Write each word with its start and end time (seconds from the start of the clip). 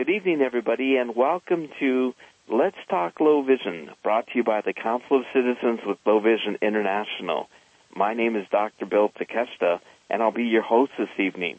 Good 0.00 0.08
evening, 0.08 0.40
everybody, 0.40 0.96
and 0.96 1.14
welcome 1.14 1.68
to 1.78 2.14
Let's 2.50 2.78
Talk 2.88 3.20
Low 3.20 3.42
Vision, 3.42 3.90
brought 4.02 4.28
to 4.28 4.32
you 4.36 4.42
by 4.42 4.62
the 4.62 4.72
Council 4.72 5.18
of 5.18 5.24
Citizens 5.34 5.80
with 5.84 5.98
Low 6.06 6.20
Vision 6.20 6.56
International. 6.62 7.50
My 7.94 8.14
name 8.14 8.34
is 8.34 8.46
Dr. 8.50 8.86
Bill 8.86 9.10
Takeshita, 9.10 9.78
and 10.08 10.22
I'll 10.22 10.32
be 10.32 10.44
your 10.44 10.62
host 10.62 10.92
this 10.98 11.10
evening. 11.18 11.58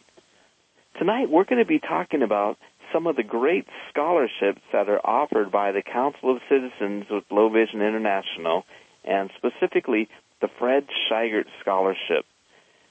Tonight, 0.98 1.30
we're 1.30 1.44
going 1.44 1.62
to 1.62 1.68
be 1.68 1.78
talking 1.78 2.24
about 2.24 2.58
some 2.92 3.06
of 3.06 3.16
the 3.16 3.22
great 3.22 3.68
scholarships 3.92 4.62
that 4.73 4.89
are 4.89 5.05
offered 5.05 5.52
by 5.52 5.71
the 5.71 5.84
Council 5.84 6.36
of 6.36 6.42
Citizens 6.50 7.05
with 7.12 7.26
Low 7.30 7.50
Vision 7.50 7.84
International, 7.84 8.64
and 9.05 9.30
specifically 9.38 10.10
the 10.42 10.50
Fred 10.58 10.88
Scheigert 11.08 11.46
Scholarship. 11.62 12.26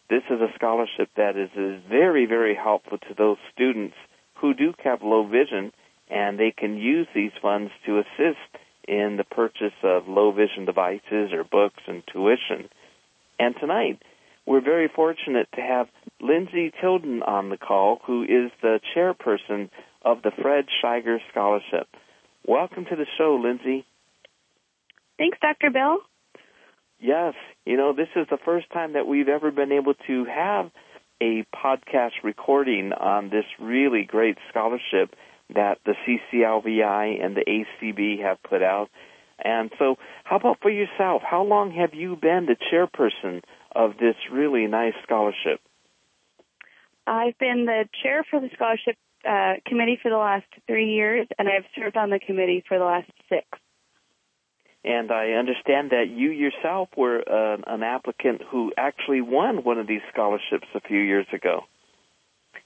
This 0.08 0.22
is 0.30 0.40
a 0.40 0.54
scholarship 0.54 1.08
that 1.16 1.36
is 1.36 1.50
very, 1.88 2.26
very 2.26 2.54
helpful 2.54 2.98
to 2.98 3.14
those 3.18 3.38
students 3.52 3.96
who 4.40 4.54
do 4.54 4.72
have 4.82 5.02
low 5.02 5.26
vision, 5.26 5.72
and 6.08 6.38
they 6.38 6.52
can 6.56 6.76
use 6.76 7.06
these 7.14 7.32
funds 7.40 7.70
to 7.86 7.98
assist 7.98 8.38
in 8.88 9.16
the 9.16 9.24
purchase 9.24 9.76
of 9.82 10.08
low 10.08 10.32
vision 10.32 10.64
devices 10.64 11.32
or 11.32 11.44
books 11.44 11.82
and 11.86 12.02
tuition. 12.12 12.68
And 13.38 13.54
tonight, 13.60 14.02
we're 14.46 14.60
very 14.60 14.88
fortunate 14.88 15.48
to 15.54 15.60
have 15.60 15.86
Lindsay 16.20 16.72
Tilden 16.80 17.22
on 17.22 17.50
the 17.50 17.56
call, 17.56 18.00
who 18.06 18.22
is 18.22 18.50
the 18.62 18.80
chairperson 18.96 19.70
of 20.02 20.22
the 20.22 20.32
Fred 20.42 20.66
Scheigert 20.82 21.20
Scholarship. 21.30 21.86
Welcome 22.46 22.86
to 22.86 22.96
the 22.96 23.06
show, 23.18 23.40
Lindsay. 23.42 23.84
Thanks, 25.18 25.38
Dr. 25.40 25.70
Bill. 25.70 25.98
Yes, 26.98 27.34
you 27.64 27.76
know, 27.76 27.92
this 27.94 28.08
is 28.16 28.26
the 28.30 28.38
first 28.44 28.70
time 28.72 28.94
that 28.94 29.06
we've 29.06 29.28
ever 29.28 29.50
been 29.50 29.72
able 29.72 29.94
to 30.06 30.24
have 30.24 30.70
a 31.20 31.44
podcast 31.54 32.12
recording 32.24 32.92
on 32.92 33.30
this 33.30 33.44
really 33.58 34.04
great 34.04 34.38
scholarship 34.48 35.14
that 35.54 35.78
the 35.84 35.94
CCLVI 36.06 37.24
and 37.24 37.36
the 37.36 37.44
ACB 37.44 38.22
have 38.22 38.42
put 38.42 38.62
out. 38.62 38.88
And 39.42 39.70
so, 39.78 39.96
how 40.24 40.36
about 40.36 40.58
for 40.60 40.70
yourself? 40.70 41.22
How 41.28 41.42
long 41.42 41.72
have 41.72 41.94
you 41.94 42.16
been 42.16 42.46
the 42.46 42.56
chairperson 42.56 43.42
of 43.74 43.96
this 43.98 44.16
really 44.30 44.66
nice 44.66 44.94
scholarship? 45.02 45.60
I've 47.06 47.38
been 47.38 47.64
the 47.66 47.88
chair 48.02 48.24
for 48.30 48.40
the 48.40 48.50
scholarship 48.54 48.96
uh, 49.26 49.54
committee 49.66 49.98
for 50.02 50.10
the 50.10 50.16
last 50.16 50.46
three 50.66 50.92
years, 50.92 51.26
and 51.38 51.48
I've 51.48 51.64
served 51.74 51.96
on 51.96 52.10
the 52.10 52.18
committee 52.18 52.62
for 52.66 52.78
the 52.78 52.84
last 52.84 53.10
six. 53.28 53.46
And 54.82 55.12
I 55.12 55.32
understand 55.32 55.90
that 55.90 56.08
you 56.08 56.30
yourself 56.30 56.88
were 56.96 57.20
uh, 57.20 57.58
an 57.66 57.82
applicant 57.82 58.40
who 58.50 58.72
actually 58.76 59.20
won 59.20 59.62
one 59.62 59.78
of 59.78 59.86
these 59.86 60.00
scholarships 60.12 60.66
a 60.74 60.80
few 60.80 60.98
years 60.98 61.26
ago. 61.34 61.64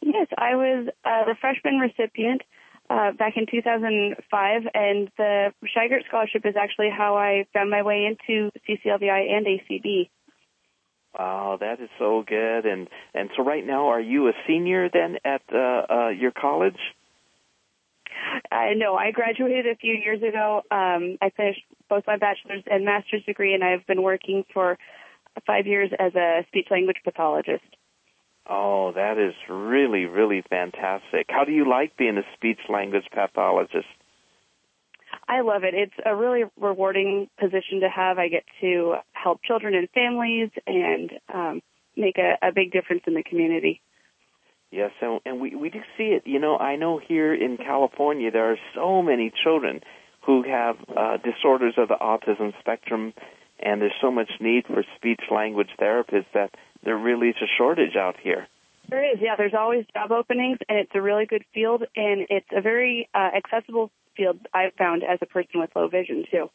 Yes, 0.00 0.28
I 0.36 0.54
was 0.54 0.88
uh, 1.04 1.24
the 1.24 1.34
freshman 1.40 1.78
recipient 1.78 2.42
uh, 2.88 3.12
back 3.12 3.36
in 3.36 3.46
2005, 3.50 4.62
and 4.74 5.10
the 5.16 5.52
Scheigert 5.64 6.06
Scholarship 6.06 6.44
is 6.44 6.54
actually 6.56 6.90
how 6.96 7.16
I 7.16 7.46
found 7.52 7.70
my 7.70 7.82
way 7.82 8.04
into 8.06 8.50
CCLVI 8.68 9.32
and 9.32 9.46
ACB. 9.46 10.08
Wow, 11.18 11.58
that 11.60 11.80
is 11.80 11.88
so 11.98 12.24
good. 12.26 12.66
And 12.66 12.88
and 13.14 13.30
so 13.36 13.44
right 13.44 13.64
now, 13.64 13.88
are 13.88 14.00
you 14.00 14.28
a 14.28 14.32
senior 14.46 14.88
then 14.92 15.18
at 15.24 15.42
uh, 15.52 15.86
uh, 15.88 16.08
your 16.08 16.32
college? 16.32 16.78
Uh, 18.50 18.74
no, 18.76 18.94
I 18.94 19.10
graduated 19.12 19.66
a 19.66 19.76
few 19.76 19.94
years 19.94 20.22
ago. 20.22 20.62
Um, 20.70 21.18
I 21.20 21.30
finished 21.36 21.62
both 21.88 22.04
my 22.06 22.16
bachelor's 22.16 22.62
and 22.66 22.84
master's 22.84 23.24
degree, 23.24 23.54
and 23.54 23.62
I've 23.62 23.86
been 23.86 24.02
working 24.02 24.44
for 24.52 24.78
five 25.46 25.66
years 25.66 25.90
as 25.98 26.14
a 26.14 26.44
speech 26.48 26.68
language 26.70 26.98
pathologist. 27.04 27.64
Oh, 28.48 28.92
that 28.94 29.16
is 29.18 29.34
really, 29.48 30.04
really 30.04 30.42
fantastic. 30.48 31.26
How 31.28 31.44
do 31.44 31.52
you 31.52 31.68
like 31.68 31.96
being 31.96 32.18
a 32.18 32.24
speech 32.34 32.58
language 32.68 33.06
pathologist? 33.12 33.86
I 35.26 35.40
love 35.40 35.64
it. 35.64 35.74
It's 35.74 35.94
a 36.04 36.14
really 36.14 36.44
rewarding 36.60 37.28
position 37.38 37.80
to 37.80 37.88
have. 37.88 38.18
I 38.18 38.28
get 38.28 38.44
to 38.60 38.96
help 39.12 39.42
children 39.42 39.74
and 39.74 39.88
families 39.90 40.50
and 40.66 41.10
um, 41.32 41.62
make 41.96 42.18
a, 42.18 42.46
a 42.46 42.52
big 42.52 42.72
difference 42.72 43.02
in 43.06 43.14
the 43.14 43.22
community. 43.22 43.80
Yes, 44.70 44.90
and, 45.00 45.20
and 45.24 45.40
we 45.40 45.54
we 45.54 45.70
do 45.70 45.80
see 45.96 46.08
it. 46.16 46.24
You 46.26 46.40
know, 46.40 46.58
I 46.58 46.74
know 46.74 46.98
here 46.98 47.32
in 47.32 47.56
California 47.56 48.30
there 48.32 48.50
are 48.50 48.58
so 48.74 49.02
many 49.02 49.32
children 49.44 49.80
who 50.26 50.42
have 50.42 50.76
uh, 50.96 51.16
disorders 51.18 51.74
of 51.76 51.88
the 51.88 51.96
autism 52.00 52.52
spectrum, 52.60 53.12
and 53.58 53.80
there's 53.80 53.92
so 54.00 54.10
much 54.10 54.30
need 54.40 54.66
for 54.66 54.84
speech 54.96 55.20
language 55.30 55.70
therapists 55.80 56.32
that 56.34 56.50
there 56.82 56.96
really 56.96 57.28
is 57.28 57.36
a 57.42 57.46
shortage 57.58 57.96
out 57.96 58.16
here. 58.22 58.46
There 58.88 59.12
is, 59.12 59.18
yeah. 59.20 59.36
There's 59.36 59.54
always 59.54 59.86
job 59.94 60.12
openings, 60.12 60.58
and 60.68 60.78
it's 60.78 60.90
a 60.94 61.00
really 61.00 61.26
good 61.26 61.44
field, 61.54 61.84
and 61.96 62.26
it's 62.28 62.46
a 62.54 62.60
very 62.60 63.08
uh, 63.14 63.30
accessible 63.34 63.90
field 64.16 64.38
I've 64.52 64.74
found 64.74 65.02
as 65.02 65.18
a 65.22 65.26
person 65.26 65.60
with 65.60 65.70
low 65.74 65.88
vision 65.88 66.24
too. 66.30 66.50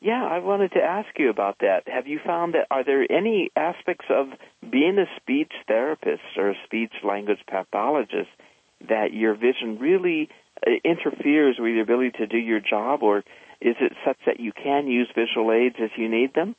Yeah, 0.00 0.24
I 0.24 0.40
wanted 0.40 0.72
to 0.72 0.82
ask 0.82 1.08
you 1.16 1.30
about 1.30 1.58
that. 1.60 1.82
Have 1.86 2.08
you 2.08 2.18
found 2.26 2.54
that 2.54 2.66
are 2.72 2.82
there 2.82 3.06
any 3.10 3.50
aspects 3.54 4.06
of 4.10 4.26
being 4.68 4.98
a 4.98 5.06
speech 5.20 5.52
therapist 5.68 6.22
or 6.36 6.50
a 6.50 6.56
speech 6.64 6.92
language 7.04 7.38
pathologist 7.48 8.30
that 8.88 9.12
your 9.12 9.34
vision 9.34 9.78
really 9.78 10.28
uh, 10.66 10.70
interferes 10.84 11.56
with 11.58 11.72
your 11.72 11.82
ability 11.82 12.12
to 12.18 12.26
do 12.26 12.36
your 12.36 12.60
job, 12.60 13.02
or 13.02 13.18
is 13.60 13.76
it 13.80 13.92
such 14.04 14.18
that 14.26 14.40
you 14.40 14.52
can 14.52 14.86
use 14.86 15.08
visual 15.14 15.52
aids 15.52 15.76
if 15.78 15.92
you 15.96 16.08
need 16.08 16.34
them? 16.34 16.56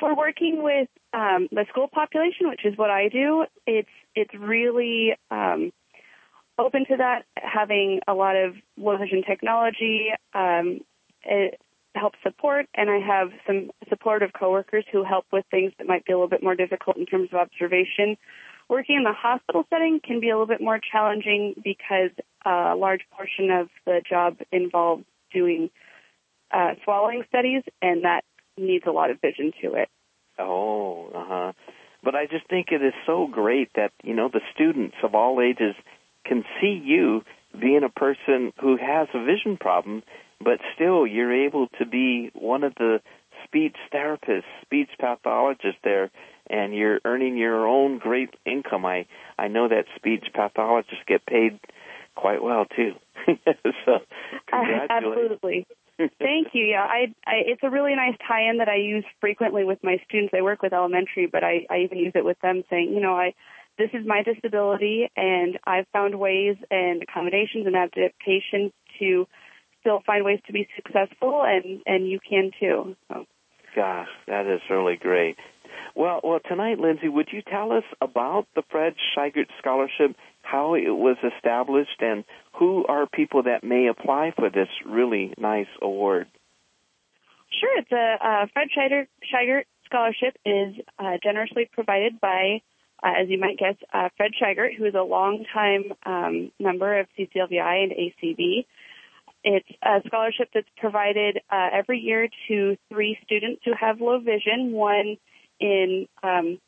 For 0.00 0.16
working 0.16 0.62
with 0.62 0.88
um, 1.12 1.48
the 1.52 1.66
school 1.68 1.88
population, 1.88 2.48
which 2.48 2.64
is 2.64 2.76
what 2.76 2.90
I 2.90 3.08
do, 3.08 3.44
it's 3.66 3.88
it's 4.14 4.34
really 4.34 5.14
um, 5.30 5.72
open 6.58 6.86
to 6.86 6.96
that. 6.96 7.24
Having 7.36 8.00
a 8.08 8.14
lot 8.14 8.34
of 8.34 8.54
low 8.76 8.96
vision 8.96 9.22
technology, 9.22 10.08
um, 10.34 10.80
it 11.24 11.60
helps 11.94 12.18
support, 12.22 12.66
and 12.74 12.90
I 12.90 12.98
have 12.98 13.30
some 13.46 13.70
supportive 13.88 14.32
coworkers 14.32 14.84
who 14.90 15.04
help 15.04 15.26
with 15.32 15.44
things 15.50 15.72
that 15.78 15.86
might 15.86 16.04
be 16.04 16.12
a 16.12 16.16
little 16.16 16.28
bit 16.28 16.42
more 16.42 16.56
difficult 16.56 16.96
in 16.96 17.06
terms 17.06 17.28
of 17.32 17.38
observation. 17.38 18.16
Working 18.68 18.96
in 18.96 19.04
the 19.04 19.12
hospital 19.12 19.64
setting 19.70 20.00
can 20.02 20.20
be 20.20 20.30
a 20.30 20.32
little 20.32 20.46
bit 20.46 20.60
more 20.60 20.80
challenging 20.80 21.54
because 21.62 22.10
a 22.44 22.74
large 22.76 23.02
portion 23.10 23.50
of 23.50 23.68
the 23.84 24.00
job 24.08 24.38
involves 24.52 25.04
doing 25.32 25.70
uh, 26.50 26.74
swallowing 26.84 27.24
studies, 27.28 27.62
and 27.82 28.04
that 28.04 28.22
needs 28.56 28.84
a 28.86 28.90
lot 28.90 29.10
of 29.10 29.20
vision 29.20 29.52
to 29.62 29.74
it. 29.74 29.88
Oh, 30.38 31.10
uh 31.14 31.24
huh. 31.26 31.52
But 32.02 32.14
I 32.14 32.26
just 32.26 32.48
think 32.48 32.68
it 32.70 32.82
is 32.82 32.92
so 33.06 33.26
great 33.26 33.70
that 33.74 33.92
you 34.02 34.14
know 34.14 34.28
the 34.28 34.40
students 34.54 34.96
of 35.02 35.14
all 35.14 35.40
ages 35.40 35.74
can 36.24 36.44
see 36.60 36.80
you 36.82 37.22
being 37.58 37.82
a 37.84 37.88
person 37.88 38.52
who 38.60 38.76
has 38.76 39.08
a 39.14 39.24
vision 39.24 39.56
problem 39.56 40.02
but 40.44 40.60
still 40.74 41.06
you're 41.06 41.46
able 41.46 41.68
to 41.78 41.86
be 41.86 42.30
one 42.34 42.62
of 42.62 42.74
the 42.74 43.00
speech 43.44 43.76
therapists, 43.92 44.44
speech 44.62 44.90
pathologists 44.98 45.80
there, 45.82 46.10
and 46.48 46.74
you're 46.74 47.00
earning 47.04 47.36
your 47.36 47.66
own 47.66 47.98
great 47.98 48.30
income. 48.44 48.84
I 48.84 49.06
I 49.38 49.48
know 49.48 49.68
that 49.68 49.84
speech 49.96 50.26
pathologists 50.34 51.04
get 51.06 51.26
paid 51.26 51.58
quite 52.14 52.42
well 52.42 52.66
too. 52.76 52.92
so 53.26 53.94
uh, 53.94 53.98
congratulations. 54.48 54.90
absolutely. 54.90 55.66
Thank 55.96 56.48
you. 56.54 56.64
Yeah, 56.64 56.82
I, 56.82 57.14
I 57.26 57.34
it's 57.46 57.62
a 57.62 57.70
really 57.70 57.94
nice 57.94 58.16
tie-in 58.26 58.58
that 58.58 58.68
I 58.68 58.76
use 58.76 59.04
frequently 59.20 59.64
with 59.64 59.78
my 59.82 59.98
students. 60.08 60.34
I 60.36 60.42
work 60.42 60.60
with 60.62 60.72
elementary, 60.72 61.26
but 61.26 61.44
I 61.44 61.66
I 61.70 61.78
even 61.84 61.98
use 61.98 62.12
it 62.14 62.24
with 62.24 62.38
them, 62.40 62.64
saying, 62.68 62.92
you 62.92 63.00
know, 63.00 63.14
I 63.14 63.34
this 63.78 63.90
is 63.92 64.06
my 64.06 64.22
disability, 64.22 65.10
and 65.16 65.58
I've 65.64 65.86
found 65.92 66.18
ways 66.18 66.56
and 66.70 67.02
accommodations 67.02 67.66
and 67.66 67.76
adaptations 67.76 68.72
to 68.98 69.26
still 69.80 70.00
find 70.06 70.24
ways 70.24 70.40
to 70.46 70.52
be 70.52 70.68
successful, 70.74 71.42
and 71.44 71.80
and 71.86 72.08
you 72.08 72.18
can 72.18 72.50
too. 72.58 72.96
So. 73.08 73.26
Gosh, 73.76 74.08
that 74.28 74.46
is 74.46 74.60
really 74.70 74.96
great. 74.96 75.36
Well, 75.94 76.20
well, 76.22 76.40
tonight, 76.46 76.78
Lindsay, 76.78 77.08
would 77.08 77.28
you 77.32 77.42
tell 77.42 77.72
us 77.72 77.84
about 78.00 78.46
the 78.54 78.62
Fred 78.70 78.94
Scheigert 79.16 79.46
Scholarship, 79.58 80.16
how 80.42 80.74
it 80.74 80.90
was 80.90 81.16
established, 81.36 82.00
and 82.00 82.24
who 82.54 82.84
are 82.86 83.06
people 83.06 83.44
that 83.44 83.64
may 83.64 83.86
apply 83.86 84.32
for 84.36 84.50
this 84.50 84.68
really 84.84 85.32
nice 85.38 85.68
award? 85.80 86.26
Sure. 87.60 87.82
The 87.88 88.14
uh, 88.20 88.46
Fred 88.52 88.68
Scheigert, 88.76 89.64
Scholarship 89.86 90.36
is 90.44 90.74
uh, 90.98 91.18
generously 91.22 91.68
provided 91.70 92.20
by, 92.20 92.62
uh, 93.02 93.12
as 93.20 93.28
you 93.28 93.38
might 93.38 93.58
guess, 93.58 93.76
uh, 93.92 94.08
Fred 94.16 94.32
Scheigert, 94.40 94.76
who 94.76 94.86
is 94.86 94.94
a 94.94 95.02
longtime 95.02 95.92
um, 96.04 96.50
member 96.58 96.98
of 96.98 97.06
CCLVI 97.18 97.84
and 97.84 97.92
ACB. 97.92 98.64
It's 99.44 99.68
a 99.82 100.00
scholarship 100.06 100.48
that's 100.54 100.68
provided 100.78 101.40
uh, 101.50 101.68
every 101.72 102.00
year 102.00 102.28
to 102.48 102.76
three 102.88 103.18
students 103.24 103.60
who 103.64 103.72
have 103.78 104.00
low 104.00 104.18
vision, 104.18 104.72
one 104.72 105.18
in 105.64 106.06
um, 106.22 106.58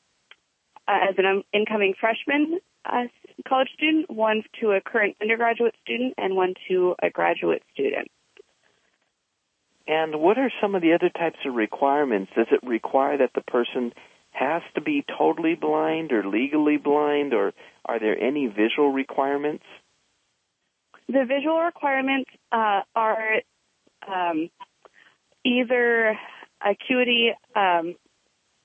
uh, 0.89 1.11
as 1.11 1.15
an 1.19 1.43
incoming 1.53 1.95
freshman 2.01 2.61
uh, 2.85 3.05
college 3.47 3.69
student, 3.75 4.11
one 4.11 4.43
to 4.61 4.73
a 4.73 4.81
current 4.81 5.17
undergraduate 5.21 5.75
student, 5.83 6.15
and 6.17 6.35
one 6.35 6.55
to 6.69 6.95
a 7.03 7.11
graduate 7.11 7.63
student. 7.73 8.09
And 9.89 10.21
what 10.21 10.39
are 10.39 10.51
some 10.61 10.75
of 10.75 10.83
the 10.83 10.95
other 10.95 11.11
types 11.11 11.39
of 11.45 11.55
requirements? 11.55 12.33
Does 12.35 12.47
it 12.51 12.67
require 12.67 13.19
that 13.19 13.31
the 13.35 13.43
person 13.43 13.93
has 14.31 14.63
to 14.75 14.81
be 14.81 15.05
totally 15.19 15.55
blind 15.55 16.13
or 16.13 16.27
legally 16.27 16.77
blind, 16.77 17.35
or 17.35 17.53
are 17.85 18.01
there 18.01 18.19
any 18.19 18.47
visual 18.47 18.93
requirements? 18.93 19.65
the 21.09 21.25
visual 21.25 21.61
requirements 21.61 22.31
uh, 22.53 22.81
are 22.95 23.41
um, 24.09 24.51
either 25.45 26.19
acuity 26.65 27.33
um, 27.55 27.95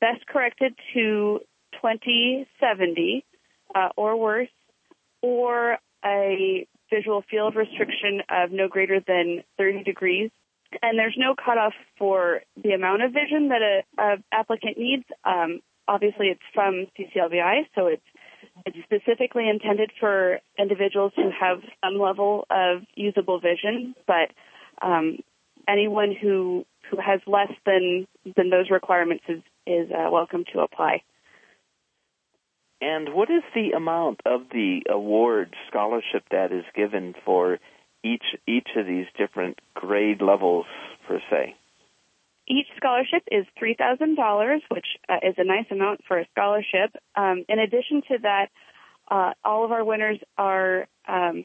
best 0.02 0.26
corrected 0.28 0.74
to 0.94 1.40
2070 1.74 3.24
uh, 3.74 3.90
or 3.96 4.18
worse, 4.18 4.50
or 5.22 5.78
a 6.04 6.68
visual 6.90 7.24
field 7.30 7.56
restriction 7.56 8.22
of 8.30 8.52
no 8.52 8.68
greater 8.68 9.00
than 9.00 9.44
30 9.58 9.84
degrees. 9.84 10.30
And 10.82 10.98
there's 10.98 11.16
no 11.18 11.36
cutoff 11.36 11.74
for 11.98 12.42
the 12.62 12.72
amount 12.72 13.04
of 13.04 13.12
vision 13.14 13.50
that 13.50 13.62
a, 13.62 14.02
a 14.02 14.16
applicant 14.32 14.78
needs. 14.78 15.04
Um, 15.24 15.62
obviously, 15.88 16.28
it's 16.28 16.42
from 16.54 16.88
CCLVI, 16.98 17.68
so 17.76 17.88
it's 17.88 18.04
it's 18.66 18.78
specifically 18.84 19.50
intended 19.50 19.92
for 20.00 20.40
individuals 20.58 21.14
who 21.16 21.30
have 21.40 21.60
some 21.84 22.00
level 22.00 22.46
of 22.50 22.84
usable 22.96 23.40
vision, 23.40 23.96
but 24.06 24.32
um, 24.82 25.20
anyone 25.68 26.16
who 26.20 26.66
who 26.90 26.98
has 26.98 27.22
less 27.26 27.52
than 27.66 28.08
than 28.36 28.50
those 28.50 28.70
requirements 28.70 29.24
is 29.28 29.42
is 29.66 29.90
uh, 29.92 30.10
welcome 30.12 30.46
to 30.54 30.60
apply. 30.60 31.04
And 32.82 33.14
what 33.14 33.30
is 33.30 33.44
the 33.54 33.72
amount 33.72 34.22
of 34.26 34.42
the 34.52 34.82
award 34.90 35.56
scholarship 35.70 36.24
that 36.32 36.52
is 36.52 36.66
given 36.76 37.14
for 37.26 37.60
each 38.04 38.24
each 38.48 38.70
of 38.76 38.88
these 38.88 39.06
different 39.16 39.60
grade 39.76 40.22
levels 40.22 40.66
per 41.08 41.20
se? 41.30 41.56
Each 42.48 42.66
scholarship 42.76 43.22
is 43.32 43.46
three 43.58 43.76
thousand 43.76 44.16
dollars, 44.16 44.64
which 44.70 44.88
uh, 45.08 45.20
is 45.22 45.36
a 45.38 45.44
nice 45.44 45.68
amount 45.70 46.02
for 46.08 46.20
a 46.20 46.26
scholarship. 46.32 46.96
Um, 47.16 47.46
in 47.48 47.60
addition 47.60 48.02
to 48.10 48.18
that, 48.24 48.48
uh, 49.10 49.34
all 49.46 49.64
of 49.64 49.72
our 49.72 49.86
winners 49.86 50.18
are 50.40 50.88
um, 51.08 51.44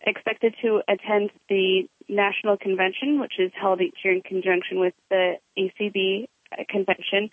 expected 0.00 0.54
to 0.62 0.80
attend 0.88 1.30
the 1.50 1.88
national 2.08 2.56
convention, 2.56 3.20
which 3.20 3.34
is 3.38 3.52
held 3.60 3.82
each 3.82 3.98
year 4.02 4.14
in 4.14 4.22
conjunction 4.22 4.80
with 4.80 4.94
the 5.10 5.34
ACB 5.58 6.26
convention, 6.68 7.30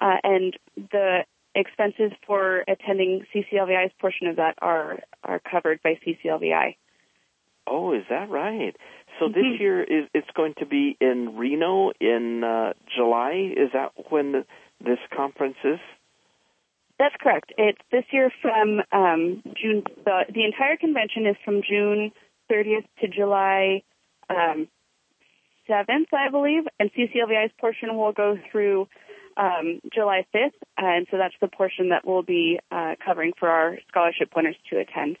uh, 0.00 0.16
and 0.22 0.56
the 0.76 1.24
expenses 1.54 2.12
for 2.26 2.64
attending 2.68 3.24
CCLVI's 3.34 3.92
portion 4.00 4.26
of 4.28 4.36
that 4.36 4.54
are 4.60 5.00
are 5.24 5.40
covered 5.40 5.80
by 5.82 5.98
CCLVI. 6.06 6.76
Oh, 7.66 7.92
is 7.92 8.04
that 8.08 8.30
right? 8.30 8.74
So 9.18 9.26
mm-hmm. 9.26 9.34
this 9.34 9.60
year 9.60 9.82
is 9.82 10.08
it's 10.14 10.30
going 10.34 10.54
to 10.58 10.66
be 10.66 10.96
in 11.00 11.36
Reno 11.36 11.92
in 12.00 12.42
uh, 12.44 12.72
July. 12.96 13.52
Is 13.56 13.70
that 13.72 13.92
when 14.10 14.32
the, 14.32 14.46
this 14.80 14.98
conference 15.14 15.56
is? 15.64 15.78
That's 16.98 17.14
correct. 17.20 17.52
It's 17.56 17.80
this 17.92 18.04
year 18.10 18.30
from 18.42 18.80
um, 18.90 19.42
June. 19.60 19.84
The, 20.04 20.22
the 20.32 20.44
entire 20.44 20.76
convention 20.76 21.26
is 21.26 21.36
from 21.44 21.62
June 21.68 22.10
30th 22.50 22.86
to 23.00 23.08
July 23.08 23.82
um, 24.28 24.68
7th, 25.68 26.12
I 26.12 26.30
believe, 26.30 26.64
and 26.78 26.90
CCLVI's 26.92 27.52
portion 27.60 27.96
will 27.96 28.12
go 28.12 28.38
through 28.50 28.88
um, 29.36 29.80
July 29.94 30.26
5th, 30.34 30.52
and 30.76 31.06
so 31.10 31.16
that's 31.16 31.34
the 31.40 31.48
portion 31.48 31.90
that 31.90 32.06
we'll 32.06 32.22
be 32.22 32.58
uh, 32.70 32.94
covering 33.04 33.32
for 33.38 33.48
our 33.48 33.78
scholarship 33.88 34.30
winners 34.34 34.56
to 34.70 34.78
attend. 34.78 35.16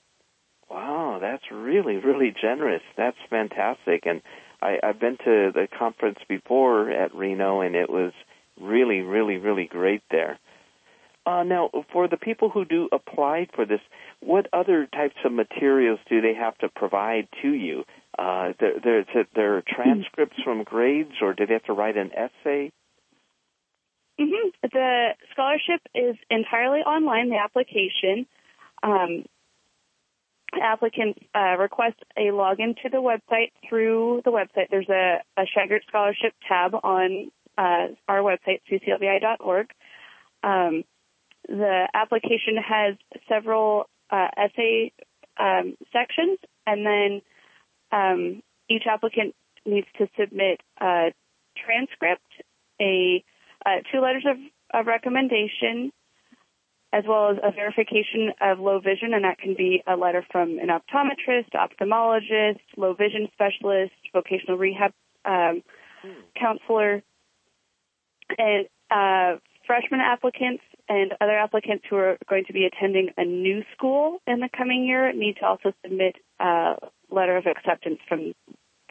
Wow, 0.68 1.18
that's 1.20 1.44
really, 1.50 1.96
really 1.96 2.34
generous. 2.38 2.82
That's 2.96 3.16
fantastic. 3.30 4.04
And 4.04 4.20
I, 4.60 4.78
I've 4.82 5.00
been 5.00 5.16
to 5.18 5.52
the 5.54 5.68
conference 5.78 6.18
before 6.28 6.90
at 6.90 7.14
Reno, 7.14 7.60
and 7.60 7.74
it 7.74 7.88
was 7.88 8.12
really, 8.60 9.00
really, 9.00 9.36
really 9.36 9.66
great 9.66 10.02
there. 10.10 10.38
Uh, 11.28 11.42
now, 11.42 11.68
for 11.92 12.08
the 12.08 12.16
people 12.16 12.48
who 12.48 12.64
do 12.64 12.88
apply 12.90 13.46
for 13.54 13.66
this, 13.66 13.80
what 14.20 14.46
other 14.54 14.86
types 14.86 15.16
of 15.26 15.32
materials 15.32 15.98
do 16.08 16.22
they 16.22 16.32
have 16.32 16.56
to 16.56 16.70
provide 16.70 17.28
to 17.42 17.52
you? 17.52 17.84
Uh, 18.18 18.54
there, 18.58 18.80
there, 18.82 19.26
there 19.34 19.56
are 19.58 19.62
transcripts 19.68 20.36
from 20.42 20.62
grades, 20.62 21.12
or 21.20 21.34
do 21.34 21.44
they 21.44 21.52
have 21.52 21.64
to 21.64 21.74
write 21.74 21.98
an 21.98 22.10
essay? 22.14 22.72
Mm-hmm. 24.18 24.48
The 24.62 25.08
scholarship 25.32 25.82
is 25.94 26.16
entirely 26.30 26.80
online. 26.80 27.28
The 27.28 27.36
application. 27.36 28.26
Um, 28.82 29.26
applicants 30.58 31.20
uh, 31.34 31.58
request 31.58 31.96
a 32.16 32.30
login 32.32 32.74
to 32.82 32.88
the 32.88 33.02
website 33.02 33.52
through 33.68 34.22
the 34.24 34.30
website. 34.30 34.70
There's 34.70 34.88
a, 34.88 35.18
a 35.36 35.42
Scheigert 35.42 35.80
Scholarship 35.88 36.32
tab 36.48 36.74
on 36.82 37.30
uh, 37.58 37.88
our 38.08 38.20
website, 38.20 38.60
cclvi.org. 38.72 39.66
Um, 40.42 40.84
the 41.48 41.88
application 41.94 42.56
has 42.56 42.96
several 43.28 43.84
uh, 44.10 44.28
essay 44.36 44.92
um, 45.38 45.76
sections, 45.92 46.38
and 46.66 46.86
then 46.86 47.22
um, 47.90 48.42
each 48.68 48.84
applicant 48.86 49.34
needs 49.64 49.86
to 49.96 50.08
submit 50.18 50.60
a 50.80 51.12
transcript, 51.56 52.30
a 52.80 53.24
uh, 53.64 53.80
two 53.92 54.00
letters 54.00 54.24
of, 54.26 54.36
of 54.78 54.86
recommendation, 54.86 55.90
as 56.92 57.04
well 57.06 57.30
as 57.30 57.36
a 57.42 57.50
verification 57.50 58.32
of 58.40 58.60
low 58.60 58.80
vision, 58.80 59.12
and 59.14 59.24
that 59.24 59.38
can 59.38 59.54
be 59.54 59.82
a 59.86 59.96
letter 59.96 60.24
from 60.30 60.58
an 60.58 60.68
optometrist, 60.68 61.50
ophthalmologist, 61.54 62.60
low 62.76 62.94
vision 62.94 63.28
specialist, 63.32 63.92
vocational 64.12 64.56
rehab 64.56 64.92
um, 65.24 65.62
hmm. 66.02 66.10
counselor, 66.38 67.02
and 68.38 68.66
uh, 68.90 69.38
freshman 69.66 70.00
applicants 70.00 70.62
and 70.88 71.12
other 71.20 71.38
applicants 71.38 71.84
who 71.88 71.96
are 71.96 72.18
going 72.28 72.44
to 72.46 72.52
be 72.52 72.64
attending 72.64 73.10
a 73.16 73.24
new 73.24 73.62
school 73.76 74.20
in 74.26 74.40
the 74.40 74.48
coming 74.56 74.84
year 74.84 75.12
need 75.12 75.36
to 75.40 75.46
also 75.46 75.72
submit 75.82 76.16
a 76.40 76.74
letter 77.10 77.36
of 77.36 77.46
acceptance 77.46 77.98
from 78.08 78.34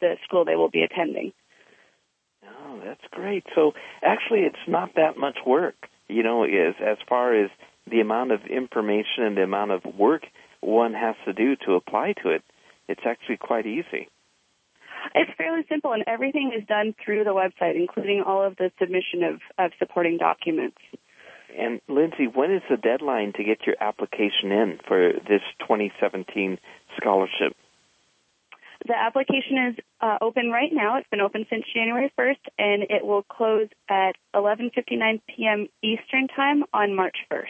the 0.00 0.14
school 0.24 0.44
they 0.44 0.56
will 0.56 0.70
be 0.70 0.82
attending. 0.82 1.32
Oh, 2.44 2.80
that's 2.84 3.02
great. 3.10 3.44
So 3.54 3.72
actually, 4.02 4.40
it's 4.40 4.56
not 4.66 4.94
that 4.96 5.16
much 5.16 5.38
work, 5.46 5.88
you 6.08 6.22
know, 6.22 6.44
is 6.44 6.74
as 6.80 6.98
far 7.08 7.34
as 7.34 7.50
the 7.90 8.00
amount 8.00 8.32
of 8.32 8.40
information 8.44 9.24
and 9.24 9.36
the 9.36 9.42
amount 9.42 9.72
of 9.72 9.82
work 9.96 10.22
one 10.60 10.94
has 10.94 11.16
to 11.24 11.32
do 11.32 11.56
to 11.66 11.74
apply 11.74 12.14
to 12.22 12.30
it. 12.30 12.42
It's 12.88 13.02
actually 13.04 13.36
quite 13.36 13.66
easy. 13.66 14.08
It's 15.14 15.30
fairly 15.38 15.64
simple, 15.68 15.92
and 15.92 16.04
everything 16.06 16.52
is 16.56 16.66
done 16.66 16.94
through 17.04 17.24
the 17.24 17.30
website, 17.30 17.76
including 17.76 18.22
all 18.26 18.44
of 18.44 18.56
the 18.56 18.70
submission 18.78 19.22
of, 19.22 19.40
of 19.58 19.72
supporting 19.78 20.18
documents. 20.18 20.76
And 21.56 21.80
Lindsay, 21.88 22.26
when 22.26 22.52
is 22.52 22.62
the 22.68 22.76
deadline 22.76 23.32
to 23.36 23.44
get 23.44 23.66
your 23.66 23.76
application 23.80 24.52
in 24.52 24.78
for 24.86 25.12
this 25.28 25.42
2017 25.60 26.58
scholarship? 26.96 27.56
The 28.86 28.94
application 28.96 29.70
is 29.70 29.84
uh, 30.00 30.18
open 30.20 30.50
right 30.50 30.70
now. 30.72 30.98
It's 30.98 31.08
been 31.08 31.20
open 31.20 31.46
since 31.50 31.64
January 31.74 32.12
1st, 32.18 32.38
and 32.58 32.82
it 32.84 33.04
will 33.04 33.22
close 33.22 33.68
at 33.88 34.12
11:59 34.34 35.20
p.m. 35.26 35.68
Eastern 35.82 36.28
Time 36.28 36.62
on 36.72 36.94
March 36.94 37.16
1st. 37.30 37.46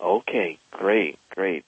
Okay, 0.00 0.58
great, 0.70 1.18
great. 1.30 1.64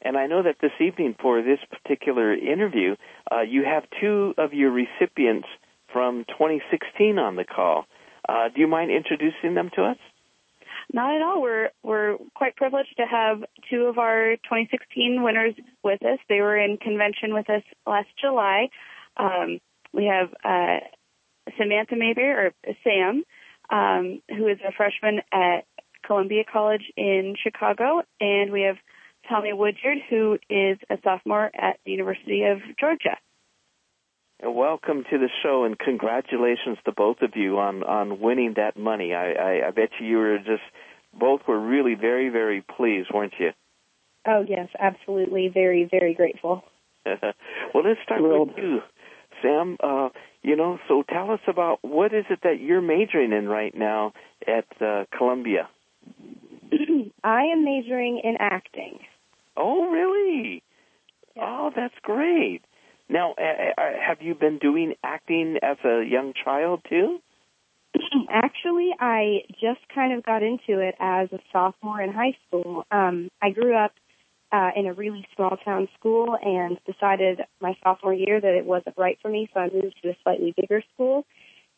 And 0.00 0.16
I 0.16 0.26
know 0.26 0.42
that 0.42 0.56
this 0.60 0.72
evening 0.80 1.16
for 1.20 1.42
this 1.42 1.58
particular 1.70 2.32
interview, 2.32 2.96
uh, 3.30 3.40
you 3.42 3.64
have 3.64 3.84
two 4.00 4.34
of 4.38 4.54
your 4.54 4.70
recipients 4.70 5.48
from 5.92 6.24
2016 6.28 7.18
on 7.18 7.36
the 7.36 7.44
call. 7.44 7.84
Uh, 8.28 8.48
do 8.54 8.60
you 8.60 8.66
mind 8.68 8.90
introducing 8.90 9.54
them 9.54 9.70
to 9.74 9.82
us? 9.84 9.96
Not 10.92 11.14
at 11.14 11.22
all. 11.22 11.42
We're 11.42 11.70
we're 11.82 12.16
quite 12.34 12.56
privileged 12.56 12.94
to 12.96 13.04
have 13.04 13.44
two 13.70 13.82
of 13.82 13.98
our 13.98 14.36
2016 14.44 15.22
winners 15.22 15.54
with 15.84 16.02
us. 16.02 16.18
They 16.28 16.40
were 16.40 16.56
in 16.56 16.78
convention 16.78 17.34
with 17.34 17.50
us 17.50 17.62
last 17.86 18.08
July. 18.20 18.68
Um, 19.16 19.58
we 19.92 20.06
have 20.06 20.28
uh, 20.44 20.80
Samantha 21.58 21.96
Mayberry 21.96 22.46
or 22.46 22.72
Sam, 22.84 23.22
um, 23.70 24.22
who 24.28 24.48
is 24.48 24.58
a 24.66 24.72
freshman 24.72 25.20
at 25.32 25.64
Columbia 26.06 26.44
College 26.50 26.90
in 26.96 27.34
Chicago, 27.42 28.02
and 28.20 28.50
we 28.50 28.62
have 28.62 28.76
Tommy 29.28 29.52
Woodyard, 29.52 29.98
who 30.08 30.38
is 30.48 30.78
a 30.88 30.96
sophomore 31.04 31.50
at 31.54 31.78
the 31.84 31.92
University 31.92 32.44
of 32.44 32.58
Georgia. 32.80 33.18
And 34.40 34.54
welcome 34.54 35.04
to 35.10 35.18
the 35.18 35.28
show, 35.42 35.64
and 35.64 35.76
congratulations 35.76 36.78
to 36.84 36.92
both 36.92 37.22
of 37.22 37.32
you 37.34 37.58
on 37.58 37.82
on 37.82 38.20
winning 38.20 38.54
that 38.56 38.76
money. 38.76 39.12
I, 39.12 39.32
I, 39.32 39.68
I 39.68 39.70
bet 39.72 39.90
you 39.98 40.06
you 40.06 40.16
were 40.18 40.38
just 40.38 40.62
both 41.12 41.40
were 41.48 41.58
really 41.58 41.94
very 41.94 42.28
very 42.28 42.60
pleased, 42.60 43.10
weren't 43.12 43.34
you? 43.40 43.50
Oh 44.26 44.44
yes, 44.48 44.68
absolutely, 44.78 45.48
very 45.48 45.88
very 45.90 46.14
grateful. 46.14 46.62
well, 47.04 47.84
let's 47.84 47.98
start 48.04 48.22
with 48.22 48.56
you, 48.56 48.78
Sam. 49.42 49.76
Uh, 49.82 50.10
you 50.42 50.54
know, 50.54 50.78
so 50.86 51.02
tell 51.02 51.32
us 51.32 51.40
about 51.48 51.78
what 51.82 52.14
is 52.14 52.24
it 52.30 52.38
that 52.44 52.60
you're 52.60 52.80
majoring 52.80 53.32
in 53.32 53.48
right 53.48 53.74
now 53.74 54.12
at 54.46 54.66
uh, 54.80 55.04
Columbia. 55.16 55.68
I 57.24 57.42
am 57.42 57.64
majoring 57.64 58.20
in 58.22 58.36
acting. 58.38 59.00
Oh, 59.56 59.90
really? 59.90 60.62
Yeah. 61.34 61.42
Oh, 61.44 61.70
that's 61.74 61.94
great. 62.02 62.62
Now, 63.08 63.34
have 63.38 64.20
you 64.20 64.34
been 64.34 64.58
doing 64.58 64.94
acting 65.02 65.58
as 65.62 65.78
a 65.84 66.04
young 66.04 66.34
child 66.44 66.82
too? 66.88 67.20
Actually, 68.30 68.90
I 69.00 69.40
just 69.52 69.80
kind 69.94 70.12
of 70.12 70.24
got 70.24 70.42
into 70.42 70.80
it 70.80 70.94
as 71.00 71.28
a 71.32 71.38
sophomore 71.52 72.02
in 72.02 72.12
high 72.12 72.36
school. 72.46 72.84
Um, 72.90 73.30
I 73.40 73.50
grew 73.50 73.74
up 73.74 73.92
uh, 74.52 74.70
in 74.76 74.86
a 74.86 74.92
really 74.92 75.26
small 75.34 75.56
town 75.64 75.88
school 75.98 76.36
and 76.42 76.78
decided 76.86 77.40
my 77.60 77.74
sophomore 77.82 78.14
year 78.14 78.40
that 78.40 78.54
it 78.54 78.64
wasn't 78.64 78.96
right 78.98 79.18
for 79.22 79.30
me, 79.30 79.48
so 79.52 79.60
I 79.60 79.70
moved 79.72 79.96
to 80.02 80.10
a 80.10 80.16
slightly 80.22 80.54
bigger 80.56 80.82
school. 80.94 81.26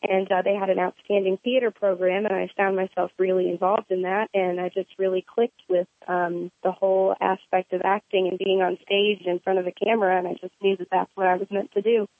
And 0.01 0.31
uh, 0.31 0.41
they 0.43 0.55
had 0.55 0.69
an 0.69 0.79
outstanding 0.79 1.37
theater 1.43 1.71
program, 1.71 2.25
and 2.25 2.33
I 2.33 2.49
found 2.57 2.75
myself 2.75 3.11
really 3.19 3.49
involved 3.49 3.91
in 3.91 4.03
that. 4.03 4.29
And 4.33 4.59
I 4.59 4.69
just 4.69 4.89
really 4.97 5.23
clicked 5.27 5.61
with 5.69 5.87
um, 6.07 6.51
the 6.63 6.71
whole 6.71 7.15
aspect 7.21 7.73
of 7.73 7.81
acting 7.83 8.27
and 8.27 8.39
being 8.39 8.61
on 8.61 8.77
stage 8.81 9.25
in 9.25 9.39
front 9.39 9.59
of 9.59 9.67
a 9.67 9.71
camera, 9.71 10.17
and 10.17 10.27
I 10.27 10.33
just 10.33 10.53
knew 10.61 10.77
that 10.77 10.87
that's 10.91 11.11
what 11.15 11.27
I 11.27 11.35
was 11.35 11.47
meant 11.51 11.71
to 11.73 11.81
do. 11.81 12.07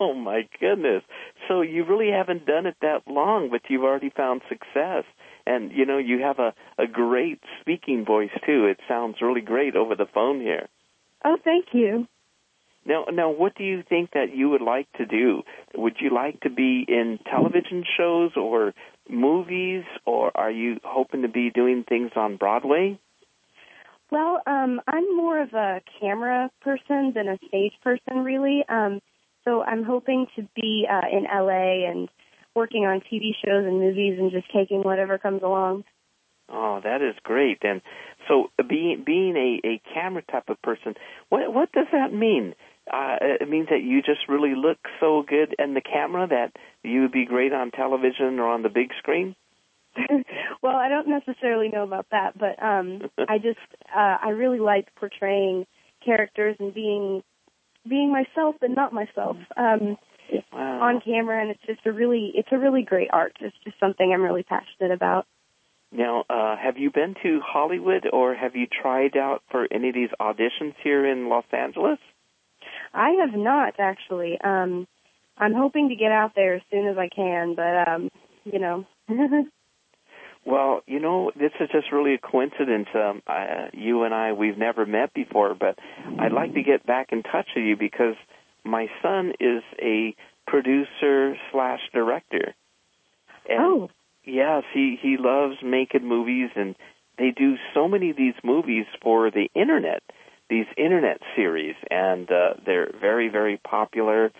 Oh 0.00 0.14
my 0.14 0.48
goodness! 0.58 1.02
So 1.48 1.60
you 1.60 1.84
really 1.84 2.10
haven't 2.10 2.46
done 2.46 2.64
it 2.64 2.76
that 2.80 3.02
long, 3.06 3.50
but 3.50 3.60
you've 3.68 3.84
already 3.84 4.08
found 4.08 4.40
success 4.48 5.04
and 5.46 5.70
you 5.72 5.86
know 5.86 5.98
you 5.98 6.22
have 6.22 6.38
a 6.38 6.54
a 6.78 6.86
great 6.86 7.40
speaking 7.60 8.04
voice 8.04 8.30
too. 8.44 8.66
It 8.66 8.80
sounds 8.88 9.16
really 9.22 9.40
great 9.40 9.76
over 9.76 9.94
the 9.94 10.06
phone 10.12 10.40
here. 10.40 10.68
Oh, 11.24 11.36
thank 11.42 11.66
you. 11.72 12.06
Now, 12.86 13.06
now, 13.12 13.30
what 13.30 13.56
do 13.56 13.64
you 13.64 13.82
think 13.88 14.12
that 14.12 14.34
you 14.34 14.48
would 14.50 14.62
like 14.62 14.86
to 14.94 15.06
do? 15.06 15.42
Would 15.74 15.96
you 16.00 16.10
like 16.14 16.40
to 16.40 16.50
be 16.50 16.84
in 16.86 17.18
television 17.28 17.84
shows 17.96 18.32
or 18.36 18.74
movies, 19.08 19.84
or 20.04 20.30
are 20.36 20.50
you 20.50 20.78
hoping 20.84 21.22
to 21.22 21.28
be 21.28 21.50
doing 21.50 21.84
things 21.88 22.12
on 22.14 22.36
Broadway? 22.36 22.98
Well, 24.10 24.40
um, 24.46 24.80
I'm 24.86 25.16
more 25.16 25.42
of 25.42 25.52
a 25.52 25.80
camera 26.00 26.50
person 26.60 27.12
than 27.14 27.28
a 27.28 27.38
stage 27.48 27.72
person, 27.82 28.22
really. 28.22 28.64
Um, 28.68 29.00
so 29.44 29.62
I'm 29.62 29.82
hoping 29.82 30.26
to 30.36 30.48
be 30.54 30.86
uh, 30.88 31.08
in 31.10 31.24
LA 31.24 31.90
and 31.90 32.08
working 32.54 32.84
on 32.86 33.00
TV 33.00 33.30
shows 33.44 33.66
and 33.66 33.80
movies 33.80 34.18
and 34.18 34.30
just 34.30 34.46
taking 34.54 34.82
whatever 34.82 35.18
comes 35.18 35.42
along. 35.42 35.84
Oh, 36.48 36.80
that 36.84 37.02
is 37.02 37.16
great. 37.24 37.58
And 37.62 37.82
so 38.28 38.50
being 38.68 39.02
being 39.04 39.36
a, 39.36 39.66
a 39.66 39.80
camera 39.92 40.22
type 40.30 40.48
of 40.48 40.60
person, 40.62 40.94
what 41.28 41.52
what 41.52 41.72
does 41.72 41.88
that 41.92 42.12
mean? 42.12 42.54
Uh, 42.92 43.16
it 43.20 43.48
means 43.48 43.68
that 43.70 43.82
you 43.82 44.00
just 44.00 44.28
really 44.28 44.54
look 44.54 44.78
so 45.00 45.24
good 45.26 45.54
in 45.58 45.74
the 45.74 45.80
camera 45.80 46.26
that 46.28 46.52
you 46.82 47.02
would 47.02 47.12
be 47.12 47.24
great 47.24 47.52
on 47.52 47.70
television 47.70 48.38
or 48.38 48.48
on 48.48 48.62
the 48.62 48.68
big 48.68 48.90
screen. 48.98 49.34
well, 50.62 50.76
I 50.76 50.88
don't 50.88 51.08
necessarily 51.08 51.68
know 51.68 51.82
about 51.82 52.06
that, 52.10 52.38
but 52.38 52.62
um 52.62 53.02
I 53.28 53.38
just 53.38 53.58
uh 53.94 54.18
I 54.22 54.30
really 54.30 54.60
like 54.60 54.94
portraying 54.94 55.66
characters 56.04 56.56
and 56.60 56.72
being 56.74 57.22
being 57.88 58.12
myself 58.12 58.56
and 58.60 58.74
not 58.74 58.92
myself. 58.92 59.36
Um 59.56 59.96
wow. 60.52 60.82
on 60.82 61.00
camera, 61.00 61.40
and 61.40 61.50
it's 61.50 61.66
just 61.66 61.86
a 61.86 61.92
really 61.92 62.32
it's 62.34 62.48
a 62.52 62.58
really 62.58 62.82
great 62.82 63.08
art. 63.12 63.36
It's 63.40 63.56
just 63.64 63.78
something 63.80 64.12
I'm 64.12 64.22
really 64.22 64.42
passionate 64.42 64.92
about. 64.92 65.26
Now, 65.92 66.24
uh, 66.28 66.56
have 66.56 66.78
you 66.78 66.90
been 66.90 67.14
to 67.22 67.40
Hollywood, 67.40 68.08
or 68.12 68.34
have 68.34 68.56
you 68.56 68.66
tried 68.66 69.16
out 69.16 69.42
for 69.50 69.68
any 69.70 69.88
of 69.88 69.94
these 69.94 70.10
auditions 70.20 70.74
here 70.82 71.06
in 71.06 71.28
Los 71.28 71.44
Angeles? 71.52 71.98
I 72.96 73.10
have 73.20 73.38
not 73.38 73.74
actually. 73.78 74.38
Um, 74.42 74.86
I'm 75.38 75.52
hoping 75.52 75.90
to 75.90 75.96
get 75.96 76.12
out 76.12 76.32
there 76.34 76.54
as 76.54 76.62
soon 76.70 76.88
as 76.88 76.96
I 76.96 77.08
can, 77.08 77.54
but 77.54 77.88
um, 77.88 78.10
you 78.44 78.58
know. 78.58 78.86
well, 80.46 80.80
you 80.86 80.98
know, 80.98 81.30
this 81.36 81.52
is 81.60 81.68
just 81.70 81.92
really 81.92 82.14
a 82.14 82.18
coincidence. 82.18 82.88
Um, 82.94 83.22
I, 83.26 83.68
you 83.74 84.04
and 84.04 84.14
I, 84.14 84.32
we've 84.32 84.56
never 84.56 84.86
met 84.86 85.12
before, 85.12 85.54
but 85.54 85.78
I'd 86.18 86.32
like 86.32 86.54
to 86.54 86.62
get 86.62 86.86
back 86.86 87.08
in 87.12 87.22
touch 87.22 87.48
with 87.54 87.64
you 87.64 87.76
because 87.76 88.16
my 88.64 88.86
son 89.02 89.32
is 89.38 89.62
a 89.80 90.16
producer 90.46 91.36
slash 91.52 91.80
director. 91.92 92.54
And 93.48 93.60
oh. 93.60 93.90
Yes, 94.26 94.64
he 94.74 94.98
he 95.00 95.16
loves 95.18 95.54
making 95.62 96.04
movies, 96.04 96.50
and 96.56 96.74
they 97.16 97.30
do 97.30 97.54
so 97.72 97.86
many 97.86 98.10
of 98.10 98.16
these 98.16 98.34
movies 98.42 98.86
for 99.00 99.30
the 99.30 99.48
internet, 99.54 100.02
these 100.48 100.66
internet 100.76 101.20
series, 101.34 101.74
and 101.90 102.30
uh, 102.30 102.54
they're 102.64 102.90
very 103.00 103.28
very 103.28 103.58
popular, 103.58 104.30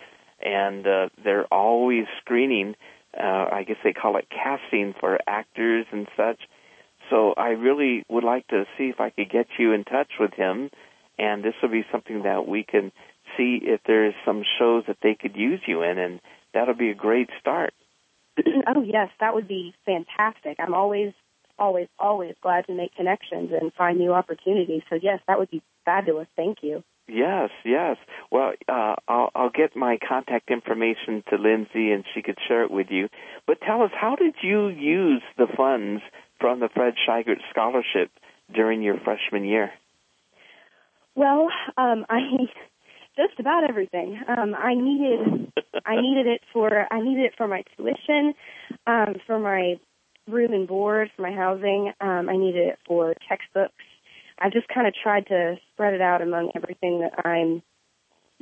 and 0.41 0.85
uh, 0.87 1.09
they're 1.23 1.45
always 1.45 2.05
screening. 2.21 2.75
Uh, 3.17 3.45
I 3.51 3.63
guess 3.67 3.77
they 3.83 3.93
call 3.93 4.17
it 4.17 4.27
casting 4.29 4.93
for 4.99 5.17
actors 5.27 5.85
and 5.91 6.07
such. 6.15 6.39
So 7.09 7.33
I 7.37 7.49
really 7.49 8.03
would 8.09 8.23
like 8.23 8.47
to 8.47 8.65
see 8.77 8.85
if 8.85 8.99
I 8.99 9.09
could 9.09 9.29
get 9.29 9.47
you 9.57 9.73
in 9.73 9.83
touch 9.85 10.11
with 10.19 10.33
him, 10.33 10.69
and 11.17 11.43
this 11.43 11.53
will 11.61 11.69
be 11.69 11.85
something 11.91 12.23
that 12.23 12.47
we 12.47 12.63
can 12.63 12.91
see 13.35 13.59
if 13.61 13.81
there's 13.85 14.13
some 14.25 14.43
shows 14.59 14.83
that 14.87 14.97
they 15.01 15.15
could 15.15 15.35
use 15.35 15.61
you 15.67 15.83
in, 15.83 15.97
and 15.97 16.19
that'll 16.53 16.75
be 16.75 16.89
a 16.89 16.95
great 16.95 17.29
start. 17.39 17.73
oh 18.67 18.81
yes, 18.81 19.09
that 19.19 19.33
would 19.33 19.47
be 19.47 19.73
fantastic. 19.85 20.57
I'm 20.59 20.73
always, 20.73 21.13
always, 21.59 21.87
always 21.99 22.35
glad 22.41 22.67
to 22.67 22.73
make 22.73 22.95
connections 22.95 23.51
and 23.59 23.73
find 23.73 23.97
new 23.97 24.13
opportunities. 24.13 24.81
So 24.89 24.99
yes, 25.01 25.19
that 25.27 25.39
would 25.39 25.51
be 25.51 25.61
fabulous. 25.85 26.27
Thank 26.35 26.59
you. 26.61 26.83
Yes, 27.07 27.49
yes. 27.63 27.95
Well, 28.31 28.53
uh, 28.67 28.95
I'll, 29.07 29.31
I'll 29.33 29.49
get 29.49 29.75
my 29.75 29.97
contact 30.07 30.51
information 30.51 31.23
to 31.29 31.37
Lindsay, 31.37 31.91
and 31.91 32.03
she 32.13 32.21
could 32.21 32.37
share 32.47 32.63
it 32.63 32.71
with 32.71 32.87
you. 32.89 33.07
But 33.45 33.61
tell 33.61 33.81
us, 33.81 33.91
how 33.93 34.15
did 34.15 34.35
you 34.43 34.67
use 34.67 35.23
the 35.37 35.47
funds 35.55 36.01
from 36.39 36.59
the 36.59 36.69
Fred 36.73 36.95
Scheigert 37.07 37.39
Scholarship 37.49 38.11
during 38.53 38.81
your 38.81 38.97
freshman 38.99 39.45
year? 39.45 39.71
Well, 41.15 41.49
um, 41.77 42.05
I 42.09 42.19
just 43.15 43.39
about 43.39 43.67
everything. 43.69 44.19
Um, 44.27 44.53
I 44.53 44.75
needed 44.75 45.51
I 45.85 45.95
needed 46.01 46.27
it 46.27 46.41
for 46.53 46.87
I 46.91 47.01
needed 47.01 47.25
it 47.25 47.33
for 47.37 47.47
my 47.47 47.63
tuition, 47.75 48.33
um, 48.85 49.15
for 49.25 49.39
my 49.39 49.79
room 50.27 50.53
and 50.53 50.67
board, 50.67 51.09
for 51.15 51.21
my 51.21 51.31
housing. 51.31 51.93
Um, 52.01 52.29
I 52.29 52.37
needed 52.37 52.67
it 52.67 52.79
for 52.87 53.13
textbooks. 53.27 53.73
I've 54.39 54.53
just 54.53 54.67
kind 54.67 54.87
of 54.87 54.93
tried 55.01 55.27
to 55.27 55.55
spread 55.73 55.93
it 55.93 56.01
out 56.01 56.21
among 56.21 56.51
everything 56.55 57.01
that 57.01 57.25
I'm 57.25 57.63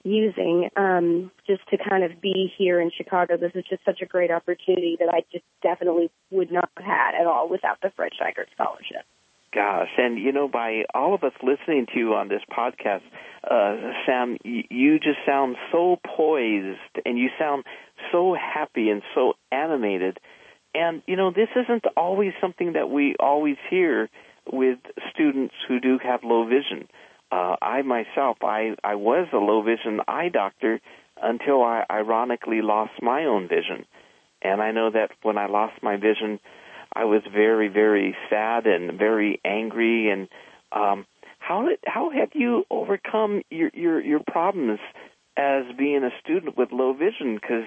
using, 0.04 0.70
um, 0.76 1.32
just 1.48 1.62
to 1.70 1.78
kind 1.78 2.04
of 2.04 2.22
be 2.22 2.52
here 2.58 2.82
in 2.82 2.92
Chicago. 2.96 3.38
This 3.38 3.54
is 3.56 3.64
just 3.70 3.84
such 3.86 4.02
a 4.02 4.06
great 4.06 4.30
opportunity 4.30 4.98
that 5.00 5.10
I 5.10 5.22
just 5.32 5.46
definitely 5.64 6.12
would 6.32 6.52
not 6.52 6.70
have 6.78 6.86
had 6.86 7.16
at 7.20 7.28
all 7.28 7.50
without 7.50 7.78
the 7.82 7.92
Fred 7.96 8.12
Scheigert 8.20 8.52
Scholarship 8.54 9.06
gosh. 9.56 9.90
And, 9.98 10.20
you 10.20 10.32
know, 10.32 10.48
by 10.48 10.84
all 10.94 11.16
of 11.16 11.24
us 11.24 11.32
listening 11.42 11.88
to 11.94 12.00
you 12.00 12.14
on 12.14 12.28
this 12.28 12.42
podcast, 12.52 13.02
uh, 13.50 13.94
Sam, 14.06 14.38
you 14.44 15.00
just 15.00 15.20
sound 15.26 15.56
so 15.72 15.98
poised 16.06 16.78
and 17.06 17.18
you 17.18 17.30
sound 17.40 17.64
so 18.12 18.36
happy 18.36 18.90
and 18.90 19.02
so 19.16 19.34
animated. 19.52 20.20
And, 20.76 21.02
you 21.08 21.16
know, 21.16 21.32
this 21.32 21.48
isn't 21.56 21.86
always 21.96 22.34
something 22.42 22.74
that 22.74 22.90
we 22.90 23.16
always 23.20 23.56
hear 23.70 24.10
with 24.52 24.80
students 25.14 25.56
who 25.68 25.80
do 25.80 25.98
have 26.04 26.24
low 26.24 26.46
vision. 26.46 26.90
Uh, 27.32 27.56
I 27.62 27.82
myself, 27.82 28.38
I, 28.44 28.76
I 28.84 28.96
was 28.96 29.28
a 29.34 29.38
low 29.38 29.62
vision 29.64 30.02
eye 30.08 30.30
doctor 30.30 30.82
until 31.22 31.64
I 31.64 31.86
ironically 31.90 32.62
lost 32.62 32.92
my 33.02 33.24
own 33.24 33.48
vision. 33.48 33.86
And 34.42 34.62
I 34.62 34.72
know 34.72 34.92
that 34.92 35.12
when 35.24 35.38
I 35.38 35.48
lost 35.48 35.82
my 35.82 35.96
vision, 35.96 36.40
I 36.94 37.06
was 37.06 37.22
very, 37.32 37.70
very 37.70 38.16
sad 38.30 38.68
and 38.68 39.00
very 39.00 39.40
angry. 39.46 40.10
And 40.12 40.28
um, 40.72 41.06
how 41.40 41.68
did 41.68 41.80
how 41.86 42.10
have 42.10 42.30
you 42.34 42.66
overcome 42.70 43.42
your 43.50 43.72
your 43.74 44.02
your 44.02 44.20
problems 44.20 44.80
as 45.38 45.64
being 45.78 46.04
a 46.04 46.12
student 46.22 46.58
with 46.58 46.72
low 46.72 46.94
vision? 46.94 47.36
Because 47.36 47.66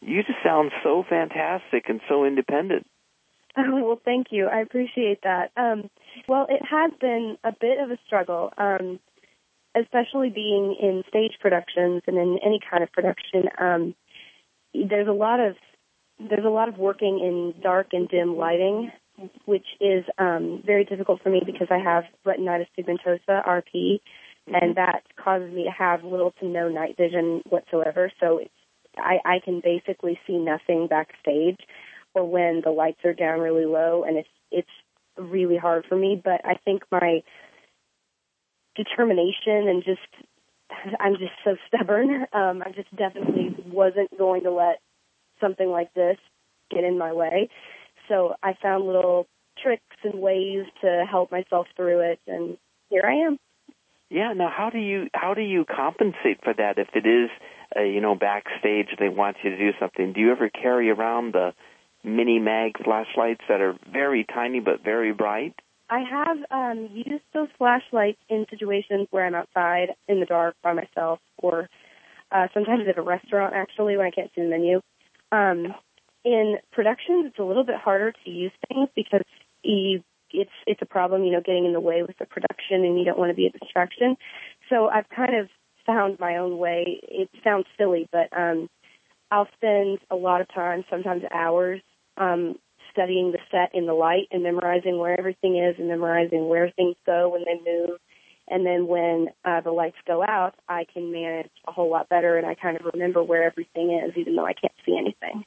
you 0.00 0.22
just 0.22 0.38
sound 0.44 0.72
so 0.82 1.04
fantastic 1.08 1.88
and 1.88 2.00
so 2.08 2.24
independent. 2.24 2.86
Oh, 3.56 3.82
well, 3.84 4.00
thank 4.04 4.28
you. 4.30 4.46
I 4.46 4.60
appreciate 4.60 5.22
that. 5.22 5.50
Um, 5.56 5.90
well, 6.28 6.46
it 6.48 6.62
has 6.68 6.92
been 7.00 7.36
a 7.44 7.52
bit 7.52 7.78
of 7.78 7.90
a 7.90 7.98
struggle, 8.06 8.52
um, 8.58 8.98
especially 9.76 10.30
being 10.30 10.76
in 10.80 11.02
stage 11.08 11.32
productions 11.40 12.02
and 12.06 12.16
in 12.16 12.38
any 12.44 12.60
kind 12.68 12.82
of 12.82 12.92
production. 12.92 13.44
Um, 13.58 13.94
there's 14.74 15.08
a 15.08 15.12
lot 15.12 15.40
of 15.40 15.56
there's 16.18 16.44
a 16.44 16.50
lot 16.50 16.68
of 16.68 16.76
working 16.76 17.18
in 17.20 17.62
dark 17.62 17.88
and 17.92 18.06
dim 18.08 18.36
lighting, 18.36 18.92
which 19.46 19.66
is 19.80 20.04
um, 20.18 20.62
very 20.64 20.84
difficult 20.84 21.22
for 21.22 21.30
me 21.30 21.40
because 21.44 21.68
I 21.70 21.78
have 21.78 22.04
retinitis 22.26 22.66
pigmentosa, 22.78 23.46
RP, 23.46 23.64
mm-hmm. 23.74 24.54
and 24.54 24.76
that 24.76 25.02
causes 25.16 25.52
me 25.52 25.64
to 25.64 25.70
have 25.70 26.04
little 26.04 26.32
to 26.40 26.46
no 26.46 26.68
night 26.68 26.96
vision 26.98 27.42
whatsoever. 27.48 28.12
So 28.20 28.38
it's, 28.38 28.50
I, 29.00 29.18
I 29.24 29.40
can 29.44 29.60
basically 29.60 30.18
see 30.26 30.36
nothing 30.36 30.86
backstage 30.88 31.58
or 32.14 32.28
when 32.28 32.60
the 32.64 32.70
lights 32.70 33.04
are 33.04 33.14
down 33.14 33.40
really 33.40 33.66
low, 33.66 34.04
and 34.06 34.16
it's 34.16 34.28
it's 34.50 34.68
really 35.16 35.56
hard 35.56 35.84
for 35.88 35.96
me. 35.96 36.20
But 36.22 36.44
I 36.44 36.54
think 36.64 36.82
my 36.90 37.22
determination 38.76 39.68
and 39.68 39.84
just 39.84 40.26
I'm 41.00 41.14
just 41.14 41.32
so 41.44 41.56
stubborn. 41.68 42.26
Um, 42.32 42.62
I 42.64 42.72
just 42.74 42.94
definitely 42.94 43.54
wasn't 43.66 44.16
going 44.16 44.44
to 44.44 44.50
let 44.50 44.80
something 45.40 45.68
like 45.68 45.92
this 45.94 46.16
get 46.70 46.84
in 46.84 46.98
my 46.98 47.12
way. 47.12 47.48
So 48.08 48.34
I 48.42 48.54
found 48.60 48.86
little 48.86 49.26
tricks 49.62 49.82
and 50.02 50.20
ways 50.20 50.64
to 50.82 51.04
help 51.08 51.30
myself 51.30 51.66
through 51.76 52.00
it, 52.00 52.20
and 52.26 52.56
here 52.88 53.02
I 53.04 53.26
am. 53.26 53.38
Yeah. 54.08 54.32
Now, 54.32 54.50
how 54.54 54.70
do 54.70 54.78
you 54.78 55.08
how 55.14 55.34
do 55.34 55.42
you 55.42 55.64
compensate 55.64 56.42
for 56.42 56.52
that 56.54 56.78
if 56.78 56.88
it 56.94 57.06
is, 57.06 57.30
uh, 57.76 57.82
you 57.82 58.00
know, 58.00 58.14
backstage 58.14 58.88
they 58.98 59.08
want 59.08 59.36
you 59.42 59.50
to 59.50 59.56
do 59.56 59.70
something? 59.78 60.12
Do 60.12 60.20
you 60.20 60.32
ever 60.32 60.48
carry 60.48 60.90
around 60.90 61.32
the 61.34 61.52
mini 62.02 62.38
mag 62.38 62.82
flashlights 62.82 63.42
that 63.48 63.60
are 63.60 63.76
very 63.92 64.24
tiny 64.24 64.60
but 64.60 64.82
very 64.82 65.12
bright? 65.12 65.54
I 65.88 66.04
have 66.08 66.36
um, 66.50 66.88
used 66.92 67.24
those 67.34 67.48
flashlights 67.58 68.20
in 68.28 68.46
situations 68.48 69.08
where 69.10 69.26
I'm 69.26 69.34
outside 69.34 69.88
in 70.08 70.20
the 70.20 70.26
dark 70.26 70.54
by 70.62 70.72
myself, 70.72 71.18
or 71.38 71.68
uh, 72.30 72.46
sometimes 72.54 72.84
at 72.88 72.96
a 72.96 73.02
restaurant 73.02 73.54
actually 73.54 73.96
when 73.96 74.06
I 74.06 74.10
can't 74.10 74.30
see 74.34 74.42
the 74.42 74.48
menu. 74.48 74.80
Um, 75.32 75.74
in 76.24 76.58
productions, 76.72 77.26
it's 77.26 77.38
a 77.38 77.42
little 77.42 77.64
bit 77.64 77.76
harder 77.76 78.12
to 78.12 78.30
use 78.30 78.52
things 78.68 78.88
because 78.94 79.22
you, 79.64 80.02
it's 80.32 80.50
it's 80.66 80.82
a 80.82 80.86
problem, 80.86 81.24
you 81.24 81.32
know, 81.32 81.40
getting 81.44 81.64
in 81.64 81.72
the 81.72 81.80
way 81.80 82.02
with 82.02 82.18
the 82.18 82.26
production, 82.26 82.84
and 82.84 82.98
you 82.98 83.04
don't 83.04 83.18
want 83.18 83.30
to 83.30 83.34
be 83.34 83.46
a 83.46 83.58
distraction. 83.58 84.16
So 84.68 84.88
I've 84.88 85.08
kind 85.08 85.34
of 85.34 85.48
found 85.90 86.18
my 86.20 86.36
own 86.36 86.58
way. 86.58 87.00
It 87.02 87.28
sounds 87.42 87.66
silly, 87.76 88.08
but 88.12 88.28
um, 88.36 88.68
I'll 89.30 89.48
spend 89.56 89.98
a 90.10 90.16
lot 90.16 90.40
of 90.40 90.48
time, 90.54 90.84
sometimes 90.90 91.22
hours, 91.32 91.80
um, 92.16 92.56
studying 92.92 93.32
the 93.32 93.38
set 93.50 93.74
in 93.74 93.86
the 93.86 93.92
light 93.92 94.28
and 94.30 94.42
memorizing 94.42 94.98
where 94.98 95.18
everything 95.18 95.56
is 95.56 95.76
and 95.78 95.88
memorizing 95.88 96.48
where 96.48 96.70
things 96.70 96.96
go 97.06 97.28
when 97.30 97.44
they 97.44 97.70
move. 97.70 97.98
And 98.48 98.66
then 98.66 98.88
when 98.88 99.28
uh, 99.44 99.60
the 99.60 99.70
lights 99.70 99.96
go 100.06 100.22
out, 100.22 100.54
I 100.68 100.84
can 100.92 101.12
manage 101.12 101.50
a 101.68 101.72
whole 101.72 101.90
lot 101.90 102.08
better 102.08 102.36
and 102.36 102.46
I 102.46 102.54
kind 102.54 102.76
of 102.76 102.86
remember 102.92 103.22
where 103.22 103.44
everything 103.44 104.00
is 104.04 104.16
even 104.16 104.34
though 104.34 104.46
I 104.46 104.54
can't 104.54 104.74
see 104.84 104.96
anything. 104.98 105.44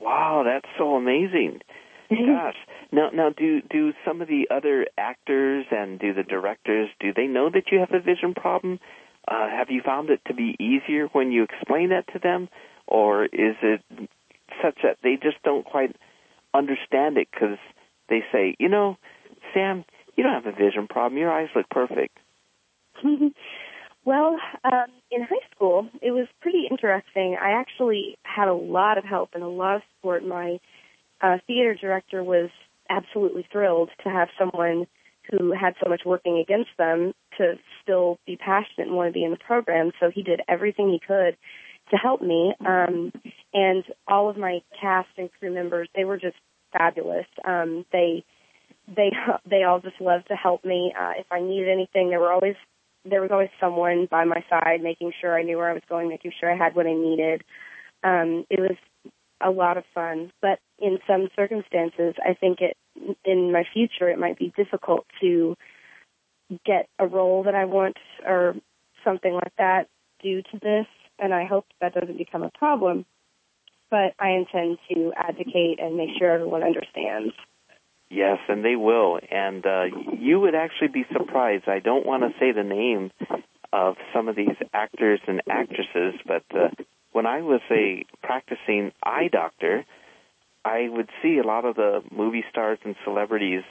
Wow, 0.00 0.44
that's 0.46 0.68
so 0.78 0.94
amazing. 0.94 1.60
Gosh. 2.08 2.56
Now 2.92 3.10
now 3.12 3.30
do 3.36 3.60
do 3.62 3.92
some 4.06 4.22
of 4.22 4.28
the 4.28 4.46
other 4.50 4.86
actors 4.96 5.66
and 5.70 5.98
do 5.98 6.14
the 6.14 6.22
directors 6.22 6.88
do 7.00 7.12
they 7.12 7.26
know 7.26 7.50
that 7.50 7.64
you 7.72 7.80
have 7.80 7.90
a 7.92 8.00
vision 8.00 8.32
problem? 8.32 8.78
Uh, 9.28 9.48
have 9.48 9.70
you 9.70 9.82
found 9.84 10.10
it 10.10 10.20
to 10.26 10.34
be 10.34 10.56
easier 10.60 11.06
when 11.12 11.32
you 11.32 11.44
explain 11.44 11.88
that 11.90 12.06
to 12.12 12.18
them 12.18 12.48
or 12.86 13.24
is 13.24 13.56
it 13.62 13.80
such 14.62 14.78
that 14.82 14.98
they 15.02 15.16
just 15.20 15.42
don't 15.42 15.64
quite 15.64 15.96
understand 16.54 17.18
it 17.18 17.28
because 17.30 17.58
they 18.08 18.22
say, 18.32 18.54
you 18.58 18.68
know, 18.68 18.96
Sam, 19.52 19.84
you 20.16 20.24
don't 20.24 20.32
have 20.32 20.46
a 20.46 20.56
vision 20.56 20.86
problem. 20.88 21.18
Your 21.18 21.32
eyes 21.32 21.48
look 21.54 21.68
perfect. 21.68 22.16
well, 24.04 24.38
um, 24.64 24.86
in 25.10 25.22
high 25.22 25.46
school, 25.54 25.88
it 26.00 26.12
was 26.12 26.26
pretty 26.40 26.66
interesting. 26.70 27.36
I 27.40 27.50
actually 27.60 28.16
had 28.22 28.48
a 28.48 28.54
lot 28.54 28.98
of 28.98 29.04
help 29.04 29.30
and 29.34 29.42
a 29.42 29.48
lot 29.48 29.76
of 29.76 29.82
support. 29.96 30.24
My 30.24 30.58
uh, 31.20 31.38
theater 31.46 31.74
director 31.74 32.22
was 32.22 32.50
absolutely 32.88 33.46
thrilled 33.50 33.90
to 34.04 34.10
have 34.10 34.28
someone 34.38 34.86
who 35.30 35.52
had 35.52 35.74
so 35.82 35.88
much 35.88 36.02
working 36.04 36.38
against 36.38 36.70
them 36.78 37.12
to 37.38 37.54
still 37.82 38.18
be 38.26 38.36
passionate 38.36 38.88
and 38.88 38.96
want 38.96 39.08
to 39.08 39.12
be 39.12 39.24
in 39.24 39.30
the 39.30 39.36
program. 39.36 39.92
So 40.00 40.10
he 40.10 40.22
did 40.22 40.40
everything 40.48 40.88
he 40.90 41.00
could 41.04 41.36
to 41.90 41.96
help 41.96 42.20
me. 42.22 42.52
Um, 42.66 43.12
and 43.52 43.84
all 44.08 44.28
of 44.28 44.36
my 44.36 44.60
cast 44.80 45.08
and 45.16 45.30
crew 45.38 45.52
members, 45.52 45.88
they 45.94 46.04
were 46.04 46.18
just 46.18 46.36
fabulous. 46.72 47.26
Um, 47.44 47.84
they 47.92 48.24
they 48.88 49.10
they 49.50 49.64
all 49.64 49.80
just 49.80 50.00
loved 50.00 50.28
to 50.28 50.34
help 50.34 50.64
me. 50.64 50.92
Uh, 50.98 51.12
if 51.18 51.26
I 51.30 51.40
needed 51.40 51.68
anything, 51.68 52.10
there 52.10 52.20
were 52.20 52.32
always 52.32 52.56
there 53.04 53.20
was 53.20 53.30
always 53.30 53.50
someone 53.60 54.08
by 54.10 54.24
my 54.24 54.44
side, 54.50 54.82
making 54.82 55.12
sure 55.20 55.38
I 55.38 55.42
knew 55.42 55.56
where 55.56 55.70
I 55.70 55.74
was 55.74 55.82
going, 55.88 56.08
making 56.08 56.32
sure 56.38 56.52
I 56.52 56.56
had 56.56 56.74
what 56.74 56.86
I 56.86 56.94
needed. 56.94 57.44
Um, 58.02 58.44
it 58.50 58.60
was 58.60 58.76
a 59.40 59.50
lot 59.50 59.76
of 59.76 59.84
fun, 59.94 60.32
but 60.40 60.58
in 60.78 60.98
some 61.06 61.28
circumstances, 61.36 62.14
I 62.24 62.34
think 62.34 62.60
it 62.60 62.76
in 63.24 63.52
my 63.52 63.64
future 63.72 64.08
it 64.08 64.18
might 64.18 64.38
be 64.38 64.52
difficult 64.56 65.06
to 65.20 65.56
get 66.64 66.88
a 66.98 67.06
role 67.06 67.42
that 67.44 67.54
I 67.54 67.64
want 67.64 67.96
or 68.24 68.54
something 69.04 69.32
like 69.32 69.52
that 69.58 69.88
due 70.22 70.42
to 70.42 70.58
this 70.60 70.86
and 71.18 71.32
I 71.32 71.44
hope 71.44 71.66
that 71.80 71.94
doesn't 71.94 72.18
become 72.18 72.42
a 72.42 72.50
problem. 72.50 73.04
But 73.90 74.14
I 74.18 74.30
intend 74.30 74.78
to 74.92 75.12
advocate 75.16 75.78
and 75.78 75.96
make 75.96 76.10
sure 76.18 76.30
everyone 76.30 76.62
understands. 76.62 77.32
Yes, 78.10 78.38
and 78.48 78.64
they 78.64 78.76
will. 78.76 79.18
And 79.30 79.64
uh, 79.64 79.84
you 80.18 80.40
would 80.40 80.54
actually 80.54 80.88
be 80.88 81.04
surprised. 81.12 81.68
I 81.68 81.78
don't 81.78 82.04
want 82.06 82.22
to 82.22 82.30
say 82.38 82.52
the 82.52 82.64
name 82.64 83.10
of 83.72 83.96
some 84.14 84.28
of 84.28 84.36
these 84.36 84.56
actors 84.72 85.20
and 85.26 85.40
actresses, 85.48 86.14
but 86.26 86.44
uh, 86.52 86.68
when 87.12 87.26
I 87.26 87.42
was 87.42 87.60
a 87.70 88.04
practicing 88.22 88.92
eye 89.02 89.28
doctor, 89.30 89.84
I 90.66 90.88
would 90.88 91.08
see 91.22 91.38
a 91.38 91.46
lot 91.46 91.64
of 91.64 91.76
the 91.76 92.02
movie 92.10 92.44
stars 92.50 92.78
and 92.84 92.96
celebrities, 93.04 93.62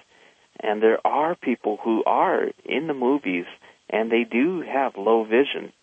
and 0.60 0.82
there 0.82 1.06
are 1.06 1.36
people 1.36 1.78
who 1.84 2.04
are 2.06 2.46
in 2.64 2.88
the 2.88 2.94
movies 2.94 3.46
and 3.90 4.12
they 4.12 4.24
do 4.24 4.62
have 4.62 4.94
low 4.98 5.24
vision 5.24 5.74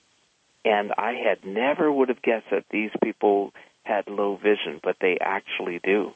and 0.64 0.92
I 0.96 1.14
had 1.14 1.44
never 1.44 1.90
would 1.90 2.08
have 2.08 2.22
guessed 2.22 2.46
that 2.50 2.64
these 2.70 2.90
people 3.02 3.52
had 3.84 4.08
low 4.08 4.36
vision, 4.36 4.80
but 4.82 4.96
they 5.00 5.18
actually 5.20 5.80
do. 5.82 6.12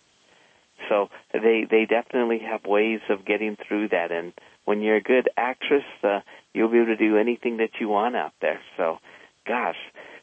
So 0.89 1.09
they 1.33 1.67
they 1.69 1.87
definitely 1.87 2.41
have 2.41 2.65
ways 2.65 3.01
of 3.09 3.25
getting 3.25 3.57
through 3.67 3.89
that. 3.89 4.13
And 4.13 4.33
when 4.65 4.83
you're 4.83 4.97
a 4.97 5.03
good 5.03 5.29
actress, 5.37 5.85
uh, 6.03 6.21
you'll 6.53 6.71
be 6.71 6.79
able 6.79 6.87
to 6.87 6.97
do 6.97 7.17
anything 7.17 7.57
that 7.57 7.81
you 7.81 7.89
want 7.89 8.15
out 8.15 8.35
there. 8.41 8.61
So, 8.77 8.99
gosh, 9.47 9.79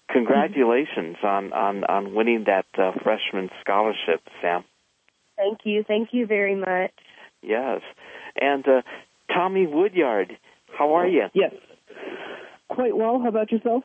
congratulations 0.10 1.18
on 1.24 1.54
on 1.54 1.84
on 1.84 2.14
winning 2.14 2.46
that 2.48 2.66
uh, 2.78 2.92
freshman 3.04 3.50
scholarship, 3.62 4.22
Sam. 4.42 4.64
Thank 5.38 5.60
you, 5.64 5.84
thank 5.88 6.10
you 6.12 6.26
very 6.28 6.56
much. 6.56 6.92
Yes, 7.42 7.82
and 8.40 8.66
uh, 8.68 8.82
Tommy 9.34 9.68
Woodyard, 9.68 10.38
how 10.78 10.94
are 10.96 11.08
you? 11.08 11.26
Yes, 11.34 11.54
quite 12.70 12.96
well. 12.96 13.20
How 13.22 13.30
about 13.30 13.52
yourself? 13.52 13.84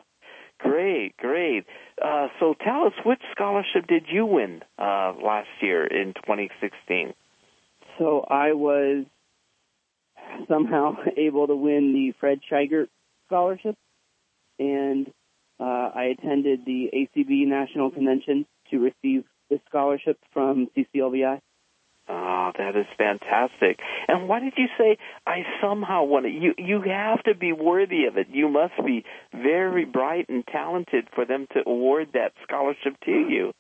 Great, 0.58 1.16
great. 1.16 1.64
Uh, 2.04 2.28
so 2.40 2.54
tell 2.64 2.84
us, 2.84 2.92
which 3.04 3.20
scholarship 3.32 3.86
did 3.86 4.06
you 4.10 4.26
win 4.26 4.62
uh, 4.78 5.12
last 5.22 5.48
year 5.62 5.86
in 5.86 6.14
2016? 6.14 7.14
So 7.98 8.24
I 8.28 8.52
was 8.54 9.04
somehow 10.48 10.96
able 11.16 11.46
to 11.46 11.54
win 11.54 11.92
the 11.92 12.12
Fred 12.18 12.40
Scheigert 12.50 12.88
Scholarship, 13.26 13.76
and 14.58 15.12
uh, 15.60 15.90
I 15.94 16.14
attended 16.18 16.60
the 16.64 16.90
ACB 16.94 17.46
National 17.46 17.90
Convention 17.90 18.46
to 18.70 18.78
receive 18.78 19.24
the 19.50 19.60
scholarship 19.68 20.18
from 20.32 20.68
CCLVI. 20.76 21.40
Oh, 22.10 22.52
that 22.56 22.74
is 22.74 22.86
fantastic. 22.96 23.80
And 24.08 24.28
why 24.28 24.40
did 24.40 24.54
you 24.56 24.66
say 24.78 24.96
I 25.26 25.42
somehow 25.60 26.04
want 26.04 26.24
to? 26.24 26.30
You 26.30 26.54
you 26.56 26.80
have 26.80 27.22
to 27.24 27.34
be 27.34 27.52
worthy 27.52 28.06
of 28.06 28.16
it. 28.16 28.28
You 28.30 28.48
must 28.48 28.72
be 28.84 29.04
very 29.32 29.84
bright 29.84 30.26
and 30.30 30.46
talented 30.46 31.08
for 31.14 31.26
them 31.26 31.46
to 31.52 31.60
award 31.66 32.08
that 32.14 32.32
scholarship 32.44 32.98
to 33.04 33.10
you. 33.10 33.52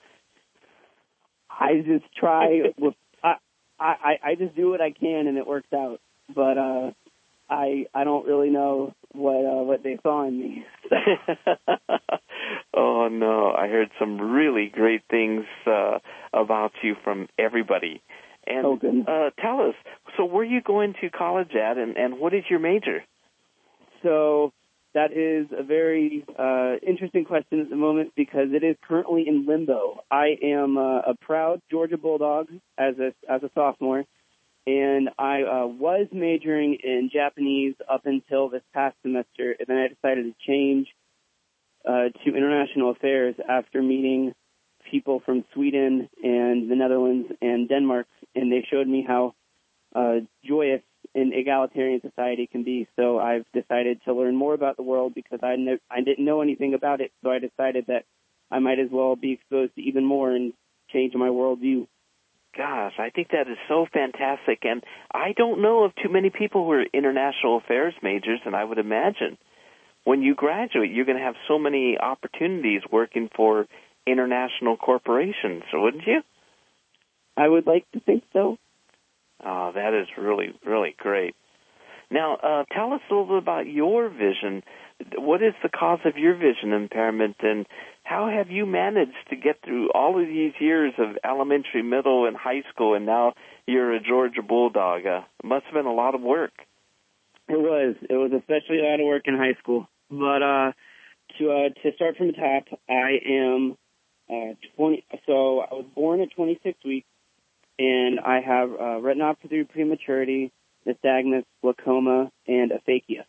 I 1.50 1.82
just 1.84 2.04
try. 2.16 2.60
with, 2.78 2.94
I 3.22 3.34
I 3.78 4.18
I 4.24 4.34
just 4.34 4.56
do 4.56 4.70
what 4.70 4.80
I 4.80 4.92
can, 4.92 5.26
and 5.26 5.36
it 5.36 5.46
works 5.46 5.72
out. 5.74 6.00
But 6.34 6.56
uh, 6.56 6.90
I 7.50 7.86
I 7.94 8.04
don't 8.04 8.26
really 8.26 8.50
know 8.50 8.94
what 9.12 9.44
uh, 9.44 9.62
what 9.64 9.82
they 9.82 9.98
saw 10.02 10.26
in 10.26 10.38
me. 10.38 10.66
oh 12.76 13.08
no, 13.08 13.52
I 13.52 13.68
heard 13.68 13.90
some 13.98 14.20
really 14.20 14.70
great 14.72 15.02
things 15.10 15.44
uh, 15.66 15.98
about 16.32 16.72
you 16.82 16.94
from 17.02 17.28
everybody. 17.38 18.02
And 18.46 18.66
oh, 18.66 18.78
uh, 19.06 19.30
tell 19.42 19.60
us, 19.60 19.74
so 20.16 20.24
where 20.24 20.42
are 20.42 20.44
you 20.44 20.62
going 20.62 20.94
to 21.02 21.10
college 21.10 21.54
at, 21.54 21.76
and, 21.76 21.98
and 21.98 22.18
what 22.18 22.32
is 22.32 22.44
your 22.48 22.58
major? 22.58 23.04
So 24.02 24.52
that 24.94 25.12
is 25.12 25.46
a 25.56 25.62
very 25.62 26.24
uh, 26.38 26.76
interesting 26.86 27.24
question 27.24 27.60
at 27.60 27.68
the 27.68 27.76
moment 27.76 28.12
because 28.16 28.48
it 28.52 28.64
is 28.64 28.76
currently 28.86 29.28
in 29.28 29.46
limbo. 29.46 30.00
I 30.10 30.36
am 30.42 30.78
uh, 30.78 31.00
a 31.00 31.14
proud 31.20 31.60
Georgia 31.70 31.98
Bulldog 31.98 32.48
as 32.78 32.94
a 32.98 33.12
as 33.30 33.42
a 33.42 33.50
sophomore, 33.54 34.04
and 34.68 35.08
I 35.18 35.42
uh, 35.42 35.66
was 35.66 36.08
majoring 36.12 36.76
in 36.84 37.08
Japanese 37.10 37.74
up 37.88 38.04
until 38.04 38.50
this 38.50 38.62
past 38.74 38.96
semester, 39.00 39.56
and 39.58 39.66
then 39.66 39.78
I 39.78 39.88
decided 39.88 40.24
to 40.26 40.34
change 40.46 40.88
uh, 41.88 42.10
to 42.24 42.36
international 42.36 42.90
affairs 42.90 43.34
after 43.48 43.80
meeting 43.80 44.34
people 44.90 45.22
from 45.24 45.44
Sweden 45.54 46.10
and 46.22 46.70
the 46.70 46.76
Netherlands 46.76 47.32
and 47.40 47.66
Denmark, 47.66 48.08
and 48.34 48.52
they 48.52 48.66
showed 48.70 48.86
me 48.86 49.04
how 49.08 49.34
uh, 49.94 50.16
joyous 50.44 50.82
an 51.14 51.32
egalitarian 51.32 52.02
society 52.02 52.46
can 52.46 52.62
be. 52.62 52.86
So 52.96 53.18
I've 53.18 53.46
decided 53.54 54.02
to 54.04 54.12
learn 54.12 54.36
more 54.36 54.52
about 54.52 54.76
the 54.76 54.82
world 54.82 55.14
because 55.14 55.38
I, 55.42 55.56
ne- 55.56 55.80
I 55.90 56.02
didn't 56.02 56.26
know 56.26 56.42
anything 56.42 56.74
about 56.74 57.00
it. 57.00 57.10
So 57.24 57.30
I 57.30 57.38
decided 57.38 57.86
that 57.86 58.04
I 58.50 58.58
might 58.58 58.78
as 58.78 58.88
well 58.90 59.16
be 59.16 59.32
exposed 59.32 59.74
to 59.76 59.80
even 59.80 60.04
more 60.04 60.30
and 60.30 60.52
change 60.92 61.14
my 61.14 61.28
worldview. 61.28 61.86
Gosh, 62.56 62.94
I 62.98 63.10
think 63.10 63.28
that 63.32 63.48
is 63.48 63.58
so 63.68 63.86
fantastic. 63.92 64.60
And 64.62 64.82
I 65.12 65.32
don't 65.36 65.62
know 65.62 65.84
of 65.84 65.92
too 65.94 66.08
many 66.08 66.30
people 66.30 66.64
who 66.64 66.72
are 66.72 66.84
international 66.92 67.58
affairs 67.58 67.94
majors, 68.02 68.40
and 68.44 68.56
I 68.56 68.64
would 68.64 68.78
imagine 68.78 69.38
when 70.08 70.22
you 70.22 70.34
graduate, 70.34 70.90
you're 70.90 71.04
going 71.04 71.18
to 71.18 71.24
have 71.24 71.34
so 71.46 71.58
many 71.58 71.98
opportunities 71.98 72.80
working 72.90 73.28
for 73.36 73.66
international 74.06 74.78
corporations, 74.78 75.64
wouldn't 75.72 76.06
you? 76.06 76.22
I 77.36 77.46
would 77.46 77.66
like 77.66 77.84
to 77.92 78.00
think 78.00 78.24
so. 78.32 78.56
Oh, 79.44 79.72
that 79.74 79.92
is 79.92 80.08
really, 80.16 80.54
really 80.64 80.94
great. 80.98 81.36
Now, 82.10 82.36
uh, 82.36 82.64
tell 82.74 82.94
us 82.94 83.02
a 83.10 83.14
little 83.14 83.26
bit 83.26 83.42
about 83.42 83.66
your 83.66 84.08
vision. 84.08 84.62
What 85.18 85.42
is 85.42 85.52
the 85.62 85.68
cause 85.68 86.00
of 86.06 86.16
your 86.16 86.34
vision 86.34 86.72
impairment, 86.72 87.36
and 87.42 87.66
how 88.08 88.30
have 88.30 88.50
you 88.50 88.64
managed 88.64 89.28
to 89.28 89.36
get 89.36 89.56
through 89.62 89.90
all 89.92 90.18
of 90.18 90.26
these 90.26 90.54
years 90.60 90.94
of 90.96 91.18
elementary, 91.22 91.82
middle, 91.82 92.26
and 92.26 92.34
high 92.34 92.62
school, 92.72 92.94
and 92.94 93.04
now 93.04 93.34
you're 93.66 93.92
a 93.92 94.00
Georgia 94.00 94.40
Bulldog? 94.40 95.04
Uh, 95.04 95.20
it 95.38 95.46
must 95.46 95.66
have 95.66 95.74
been 95.74 95.84
a 95.84 95.92
lot 95.92 96.14
of 96.14 96.22
work. 96.22 96.52
It 97.48 97.58
was. 97.58 97.96
It 98.08 98.14
was 98.14 98.32
especially 98.32 98.78
a 98.78 98.84
lot 98.84 99.00
of 99.00 99.06
work 99.06 99.22
in 99.26 99.36
high 99.36 99.58
school. 99.60 99.88
But 100.10 100.42
uh, 100.42 100.72
to 101.38 101.50
uh, 101.50 101.68
to 101.82 101.94
start 101.96 102.16
from 102.16 102.28
the 102.28 102.32
top, 102.32 102.78
I 102.88 103.18
am 103.28 103.76
uh, 104.30 104.54
20. 104.76 105.04
So 105.26 105.60
I 105.60 105.74
was 105.74 105.86
born 105.94 106.22
at 106.22 106.30
26 106.34 106.78
weeks, 106.86 107.06
and 107.78 108.20
I 108.20 108.40
have 108.40 108.70
uh, 108.70 109.00
retinopathy 109.04 109.68
prematurity, 109.68 110.50
nystagmus, 110.86 111.44
glaucoma, 111.60 112.32
and 112.46 112.72
aphakia. 112.72 113.24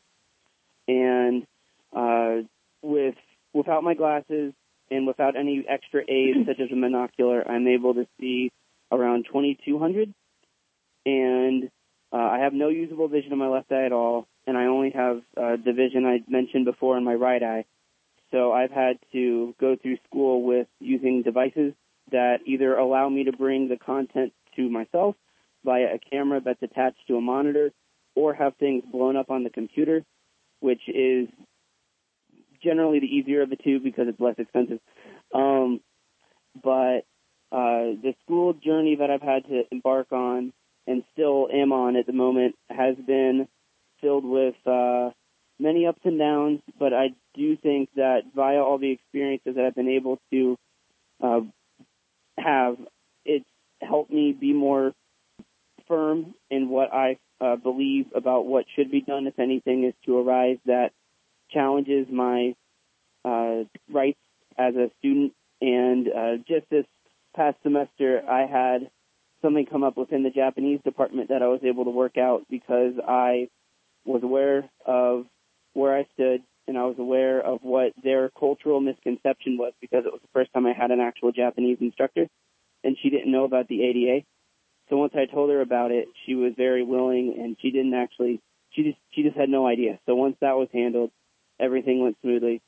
And 0.87 1.45
uh, 1.93 2.47
with 2.81 3.15
without 3.53 3.83
my 3.83 3.93
glasses 3.93 4.53
and 4.91 5.07
without 5.07 5.35
any 5.35 5.65
extra 5.67 6.01
aids 6.07 6.39
such 6.47 6.59
as 6.59 6.69
a 6.71 6.75
monocular, 6.75 7.49
I'm 7.49 7.67
able 7.67 7.93
to 7.95 8.07
see 8.19 8.51
around 8.91 9.25
2200. 9.25 10.13
And 11.05 11.69
uh, 12.11 12.17
I 12.17 12.39
have 12.39 12.53
no 12.53 12.69
usable 12.69 13.07
vision 13.07 13.31
in 13.31 13.37
my 13.37 13.47
left 13.47 13.71
eye 13.71 13.85
at 13.85 13.91
all, 13.91 14.27
and 14.47 14.57
I 14.57 14.65
only 14.65 14.91
have 14.91 15.17
uh, 15.37 15.57
the 15.63 15.73
vision 15.73 16.05
I 16.05 16.19
mentioned 16.27 16.65
before 16.65 16.97
in 16.97 17.03
my 17.03 17.13
right 17.13 17.41
eye. 17.41 17.65
So 18.31 18.51
I've 18.51 18.71
had 18.71 18.97
to 19.11 19.55
go 19.59 19.75
through 19.75 19.97
school 20.07 20.43
with 20.43 20.67
using 20.79 21.23
devices 21.23 21.73
that 22.11 22.39
either 22.45 22.75
allow 22.75 23.09
me 23.09 23.25
to 23.25 23.31
bring 23.31 23.69
the 23.69 23.77
content 23.77 24.33
to 24.55 24.69
myself 24.69 25.15
via 25.63 25.95
a 25.95 25.99
camera 25.99 26.41
that's 26.43 26.61
attached 26.61 27.07
to 27.07 27.17
a 27.17 27.21
monitor 27.21 27.71
or 28.15 28.33
have 28.33 28.55
things 28.57 28.83
blown 28.91 29.15
up 29.15 29.29
on 29.29 29.43
the 29.43 29.49
computer, 29.49 30.03
which 30.59 30.81
is 30.87 31.27
generally 32.63 32.99
the 32.99 33.07
easier 33.07 33.41
of 33.41 33.49
the 33.49 33.55
two 33.55 33.79
because 33.79 34.07
it's 34.07 34.19
less 34.19 34.35
expensive. 34.37 34.79
Um, 35.33 35.81
but 36.61 37.05
uh, 37.51 37.95
the 38.01 38.13
school 38.23 38.53
journey 38.53 38.97
that 38.97 39.09
I've 39.09 39.21
had 39.21 39.45
to 39.45 39.63
embark 39.71 40.11
on 40.11 40.53
and 40.87 41.03
still 41.13 41.47
am 41.51 41.71
on 41.71 41.95
at 41.95 42.05
the 42.05 42.13
moment 42.13 42.55
has 42.69 42.95
been 42.95 43.47
filled 44.01 44.25
with 44.25 44.55
uh, 44.65 45.11
many 45.59 45.85
ups 45.85 46.01
and 46.03 46.17
downs. 46.19 46.61
But 46.77 46.93
I 46.93 47.09
do 47.35 47.57
think 47.57 47.89
that 47.95 48.21
via 48.35 48.57
all 48.57 48.77
the 48.77 48.91
experiences 48.91 49.55
that 49.55 49.65
I've 49.65 49.75
been 49.75 49.89
able 49.89 50.19
to 50.31 50.57
uh, 51.23 51.41
have, 52.37 52.77
it's 53.25 53.45
helped 53.81 54.11
me 54.11 54.31
be 54.31 54.53
more 54.53 54.93
firm 55.87 56.33
in 56.49 56.69
what 56.69 56.93
I 56.93 57.17
uh, 57.41 57.55
believe 57.55 58.07
about 58.15 58.45
what 58.45 58.65
should 58.75 58.91
be 58.91 59.01
done, 59.01 59.27
if 59.27 59.39
anything, 59.39 59.85
is 59.85 59.93
to 60.05 60.17
arise 60.19 60.57
that 60.65 60.91
challenges 61.51 62.07
my 62.11 62.55
uh, 63.25 63.63
rights 63.91 64.19
as 64.57 64.75
a 64.75 64.89
student. 64.99 65.33
And 65.61 66.07
uh, 66.07 66.37
just 66.47 66.69
this 66.69 66.85
past 67.35 67.57
semester, 67.63 68.21
I 68.27 68.45
had 68.45 68.89
something 69.41 69.65
come 69.65 69.83
up 69.83 69.97
within 69.97 70.23
the 70.23 70.29
Japanese 70.29 70.79
department 70.83 71.29
that 71.29 71.41
I 71.41 71.47
was 71.47 71.61
able 71.63 71.85
to 71.85 71.91
work 71.91 72.17
out 72.17 72.43
because 72.49 72.93
I 73.05 73.49
was 74.05 74.23
aware 74.23 74.69
of 74.85 75.25
where 75.73 75.97
I 75.97 76.07
stood 76.13 76.41
and 76.67 76.77
I 76.77 76.85
was 76.85 76.97
aware 76.99 77.41
of 77.41 77.59
what 77.61 77.93
their 78.03 78.29
cultural 78.29 78.79
misconception 78.79 79.57
was 79.57 79.73
because 79.81 80.05
it 80.05 80.11
was 80.11 80.21
the 80.21 80.29
first 80.33 80.53
time 80.53 80.65
I 80.65 80.73
had 80.73 80.91
an 80.91 80.99
actual 80.99 81.31
Japanese 81.31 81.77
instructor 81.81 82.27
and 82.83 82.97
she 83.01 83.09
didn't 83.09 83.31
know 83.31 83.43
about 83.43 83.67
the 83.67 83.83
ADA. 83.83 84.25
So 84.89 84.97
once 84.97 85.13
I 85.15 85.25
told 85.31 85.49
her 85.49 85.61
about 85.61 85.91
it, 85.91 86.07
she 86.25 86.35
was 86.35 86.53
very 86.57 86.83
willing 86.83 87.35
and 87.39 87.55
she 87.61 87.71
didn't 87.71 87.93
actually 87.93 88.41
she 88.71 88.83
just 88.83 88.97
she 89.11 89.23
just 89.23 89.35
had 89.35 89.49
no 89.49 89.67
idea. 89.67 89.99
So 90.05 90.15
once 90.15 90.35
that 90.41 90.55
was 90.55 90.67
handled, 90.73 91.11
everything 91.59 92.01
went 92.01 92.17
smoothly. 92.21 92.61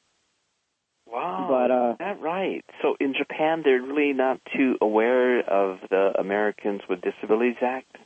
Wow, 1.08 1.47
But, 1.49 1.71
uh, 1.71 1.91
is 1.91 1.97
that 1.99 2.21
right? 2.21 2.63
So 2.82 2.95
in 2.99 3.13
Japan, 3.13 3.63
they're 3.65 3.82
really 3.82 4.13
not 4.13 4.39
too 4.56 4.77
aware 4.80 5.39
of 5.39 5.80
the 5.89 6.13
Americans 6.17 6.82
with 6.89 7.01
Disabilities 7.01 7.58
Act. 7.62 7.97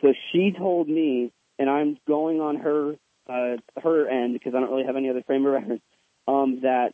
So 0.00 0.12
she 0.30 0.52
told 0.56 0.88
me, 0.88 1.32
and 1.58 1.68
I'm 1.68 1.98
going 2.06 2.40
on 2.40 2.56
her 2.56 2.94
uh, 3.28 3.56
her 3.82 4.08
end 4.08 4.34
because 4.34 4.54
I 4.54 4.60
don't 4.60 4.70
really 4.70 4.84
have 4.84 4.96
any 4.96 5.08
other 5.08 5.22
frame 5.22 5.46
of 5.46 5.52
reference. 5.52 5.82
Um, 6.28 6.60
that 6.62 6.92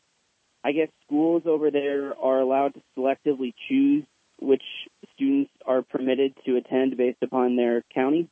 I 0.64 0.72
guess 0.72 0.88
schools 1.06 1.42
over 1.46 1.70
there 1.70 2.14
are 2.18 2.40
allowed 2.40 2.74
to 2.74 2.82
selectively 2.96 3.52
choose 3.68 4.04
which 4.40 4.62
students 5.14 5.50
are 5.66 5.82
permitted 5.82 6.34
to 6.46 6.56
attend 6.56 6.96
based 6.96 7.22
upon 7.22 7.56
their 7.56 7.82
county, 7.94 8.28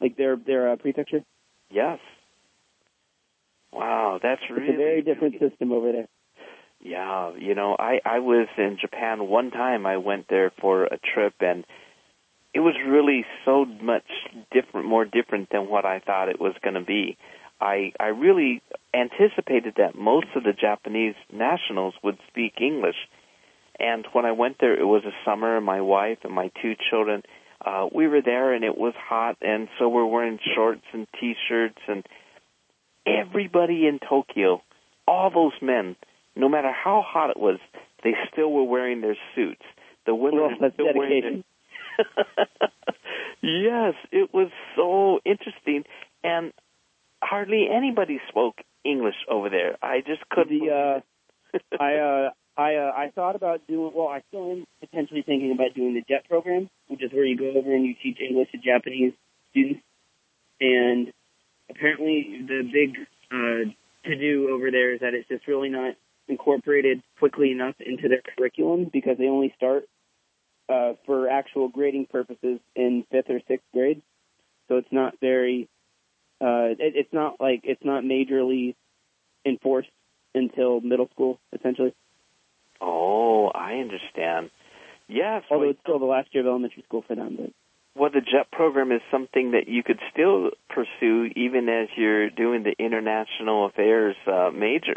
like 0.00 0.16
their 0.16 0.36
their 0.36 0.72
uh, 0.72 0.76
prefecture. 0.76 1.22
Yes. 1.70 1.98
Wow, 3.72 4.18
that's 4.22 4.42
really 4.50 4.68
It's 4.68 4.74
a 4.74 4.76
very 4.76 5.02
different 5.02 5.38
system 5.40 5.72
over 5.72 5.92
there. 5.92 6.08
Yeah, 6.80 7.32
you 7.38 7.54
know, 7.54 7.76
I 7.78 8.00
I 8.04 8.18
was 8.18 8.48
in 8.58 8.76
Japan 8.80 9.28
one 9.28 9.50
time. 9.50 9.86
I 9.86 9.98
went 9.98 10.26
there 10.28 10.50
for 10.60 10.84
a 10.84 10.98
trip, 11.14 11.34
and 11.40 11.64
it 12.52 12.60
was 12.60 12.74
really 12.86 13.24
so 13.44 13.64
much 13.64 14.04
different, 14.50 14.86
more 14.86 15.04
different 15.04 15.48
than 15.50 15.68
what 15.68 15.84
I 15.84 16.00
thought 16.00 16.28
it 16.28 16.40
was 16.40 16.54
going 16.62 16.74
to 16.74 16.84
be. 16.84 17.16
I 17.60 17.92
I 18.00 18.06
really 18.08 18.62
anticipated 18.92 19.74
that 19.76 19.94
most 19.96 20.26
of 20.34 20.42
the 20.42 20.52
Japanese 20.52 21.14
nationals 21.32 21.94
would 22.02 22.18
speak 22.28 22.54
English, 22.60 22.96
and 23.78 24.04
when 24.12 24.24
I 24.24 24.32
went 24.32 24.56
there, 24.58 24.78
it 24.78 24.84
was 24.84 25.04
a 25.04 25.14
summer. 25.24 25.60
My 25.60 25.80
wife 25.80 26.18
and 26.24 26.34
my 26.34 26.50
two 26.60 26.74
children, 26.90 27.22
uh, 27.64 27.86
we 27.94 28.08
were 28.08 28.22
there, 28.22 28.52
and 28.52 28.64
it 28.64 28.76
was 28.76 28.94
hot, 28.96 29.36
and 29.40 29.68
so 29.78 29.88
we're 29.88 30.04
wearing 30.04 30.40
shorts 30.56 30.82
and 30.92 31.06
t-shirts, 31.20 31.78
and 31.86 32.04
everybody 33.06 33.86
in 33.86 33.98
Tokyo, 33.98 34.62
all 35.06 35.30
those 35.30 35.52
men 35.60 35.96
no 36.34 36.48
matter 36.48 36.72
how 36.72 37.04
hot 37.06 37.30
it 37.30 37.36
was, 37.36 37.58
they 38.02 38.12
still 38.32 38.50
were 38.50 38.64
wearing 38.64 39.00
their 39.00 39.16
suits. 39.34 39.62
The 40.06 40.14
women 40.14 40.40
Well, 40.40 40.50
were 40.50 40.56
that's 40.60 40.74
still 40.74 40.86
wearing 40.94 41.20
their 41.20 41.42
yes, 43.42 43.94
it 44.10 44.32
was 44.32 44.48
so 44.76 45.20
interesting, 45.26 45.84
and 46.24 46.52
hardly 47.22 47.68
anybody 47.70 48.18
spoke 48.28 48.56
English 48.82 49.14
over 49.28 49.50
there. 49.50 49.76
I 49.82 50.00
just 50.00 50.26
couldn't. 50.30 50.58
The 50.58 51.02
uh, 51.54 51.58
I 51.78 51.94
uh, 51.98 52.30
I 52.56 52.74
uh, 52.76 52.92
I 52.96 53.10
thought 53.14 53.36
about 53.36 53.66
doing. 53.66 53.92
Well, 53.94 54.08
I 54.08 54.22
still 54.28 54.52
am 54.52 54.64
potentially 54.80 55.20
thinking 55.20 55.52
about 55.52 55.74
doing 55.74 55.92
the 55.92 56.02
JET 56.08 56.26
program, 56.30 56.70
which 56.88 57.02
is 57.02 57.12
where 57.12 57.26
you 57.26 57.36
go 57.36 57.50
over 57.50 57.74
and 57.74 57.84
you 57.84 57.94
teach 58.02 58.18
English 58.26 58.50
to 58.52 58.58
Japanese 58.58 59.12
students. 59.50 59.82
And 60.58 61.12
apparently, 61.74 62.44
the 62.46 62.62
big 62.72 62.96
uh, 63.30 64.08
to 64.08 64.16
do 64.18 64.50
over 64.52 64.70
there 64.70 64.94
is 64.94 65.00
that 65.00 65.14
it's 65.14 65.28
just 65.28 65.46
really 65.46 65.68
not 65.68 65.94
incorporated 66.28 67.02
quickly 67.18 67.50
enough 67.50 67.74
into 67.80 68.08
their 68.08 68.22
curriculum 68.36 68.90
because 68.92 69.18
they 69.18 69.26
only 69.28 69.52
start 69.56 69.84
uh, 70.68 70.92
for 71.06 71.28
actual 71.28 71.68
grading 71.68 72.06
purposes 72.06 72.60
in 72.74 73.04
fifth 73.10 73.28
or 73.28 73.40
sixth 73.48 73.66
grade. 73.72 74.02
So 74.68 74.76
it's 74.76 74.92
not 74.92 75.14
very. 75.20 75.68
Uh, 76.40 76.74
it, 76.78 76.94
it's 76.96 77.12
not 77.12 77.40
like 77.40 77.60
it's 77.64 77.84
not 77.84 78.02
majorly 78.04 78.74
enforced 79.44 79.90
until 80.34 80.80
middle 80.80 81.08
school, 81.12 81.38
essentially. 81.52 81.94
oh, 82.80 83.48
I 83.48 83.74
understand. 83.74 84.50
Yes, 85.08 85.42
Although 85.50 85.60
well, 85.60 85.70
it's 85.70 85.80
still 85.82 85.98
the 85.98 86.06
last 86.06 86.28
year 86.32 86.42
of 86.42 86.48
elementary 86.48 86.82
school 86.84 87.04
for 87.06 87.14
them. 87.14 87.36
But 87.38 87.50
well, 87.94 88.10
the 88.10 88.20
JET 88.20 88.50
program 88.50 88.90
is 88.90 89.00
something 89.10 89.52
that 89.52 89.68
you 89.68 89.82
could 89.82 90.00
still 90.12 90.50
pursue 90.70 91.30
even 91.36 91.68
as 91.68 91.88
you're 91.96 92.30
doing 92.30 92.62
the 92.62 92.74
international 92.78 93.66
affairs 93.66 94.16
uh, 94.26 94.50
major. 94.52 94.96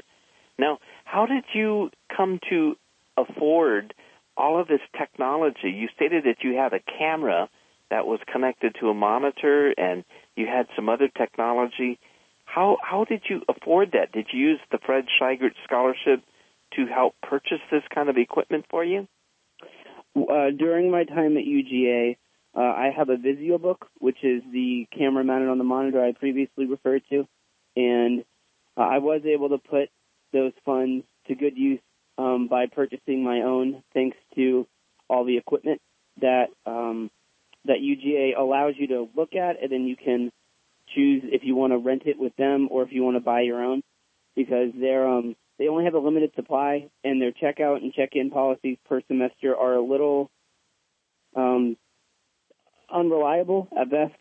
Now, 0.58 0.79
how 1.03 1.25
did 1.25 1.43
you 1.53 1.89
come 2.15 2.39
to 2.49 2.75
afford 3.17 3.93
all 4.38 4.60
of 4.60 4.67
this 4.67 4.79
technology? 4.97 5.71
You 5.75 5.89
stated 5.95 6.23
that 6.23 6.38
you 6.43 6.55
had 6.55 6.73
a 6.73 6.79
camera 6.97 7.49
that 7.89 8.08
was 8.08 8.19
connected 8.31 8.75
to 8.79 8.89
a 8.89 8.93
monitor 8.93 9.73
and 9.77 10.05
you 10.36 10.47
had 10.47 10.67
some 10.75 10.88
other 10.88 11.10
technology. 11.10 11.99
How 12.45 12.77
how 12.81 13.03
did 13.03 13.23
you 13.29 13.41
afford 13.49 13.91
that? 13.91 14.13
Did 14.13 14.27
you 14.31 14.39
use 14.39 14.60
the 14.71 14.79
Fred 14.86 15.05
Scheigert 15.19 15.53
scholarship 15.65 16.23
to 16.75 16.86
help 16.86 17.15
purchase 17.21 17.62
this 17.71 17.84
kind 17.93 18.10
of 18.10 18.17
equipment 18.17 18.65
for 18.69 18.84
you? 18.84 19.08
uh, 20.15 20.49
during 20.58 20.91
my 20.91 21.03
time 21.03 21.38
at 21.38 21.43
UGA, 21.43 22.17
uh, 22.56 22.62
I 22.62 22.91
have 22.96 23.10
a 23.10 23.18
VisioBook, 23.18 23.78
which 24.00 24.24
is 24.24 24.41
the 24.52 24.88
camera 24.98 25.24
mounted 25.24 25.50
on 25.50 25.58
the 25.58 25.63
monitor 25.63 26.04
I 26.04 26.13
previously 26.13 26.65
referred 26.65 27.04
to, 27.10 27.28
and 27.76 28.24
uh, 28.78 28.82
I 28.82 29.00
was 29.00 29.22
able 29.26 29.50
to 29.50 29.58
put 29.58 29.89
those 30.32 30.54
funds 30.65 31.06
to 31.28 31.36
good 31.36 31.58
use 31.58 31.82
um, 32.18 32.48
by 32.48 32.68
purchasing 32.68 33.24
my 33.24 33.41
own, 33.41 33.84
thanks 33.94 34.18
to 34.36 34.68
all 35.10 35.26
the 35.26 35.38
equipment 35.38 35.82
that 36.22 36.46
um, 36.65 37.12
that 37.65 37.78
UGA 37.82 38.38
allows 38.38 38.76
you 38.78 38.88
to 38.88 39.10
look 39.15 39.36
at, 39.36 39.62
and 39.62 39.72
then 39.72 39.86
you 39.86 39.96
can 39.96 40.32
choose 40.94 41.24
if 41.26 41.41
you 41.44 41.56
want 41.56 41.74
to 41.74 41.78
rent 41.78 42.04
it 42.06 42.18
with 42.18 42.36
them 42.36 42.68
or 42.72 42.84
if 42.84 42.91
you 42.91 43.04
want 43.04 43.18
to 43.18 43.22
buy 43.22 43.41
your 43.41 43.63
own, 43.63 43.82
because 44.36 44.70
they're 44.80 45.08
um, 45.08 45.36
they 45.58 45.68
only 45.68 45.86
have 45.86 45.94
a 45.94 46.00
limited 46.00 46.32
supply, 46.36 46.88
and 47.04 47.22
their 47.22 47.32
checkout 47.32 47.78
and 47.78 47.94
check-in 47.94 48.30
policies 48.30 48.78
per 48.88 49.02
semester 49.08 49.56
are 49.56 49.74
a 49.74 49.82
little 49.82 50.30
um, 51.36 51.76
unreliable 52.93 53.67
at 53.80 53.89
best. 53.89 54.13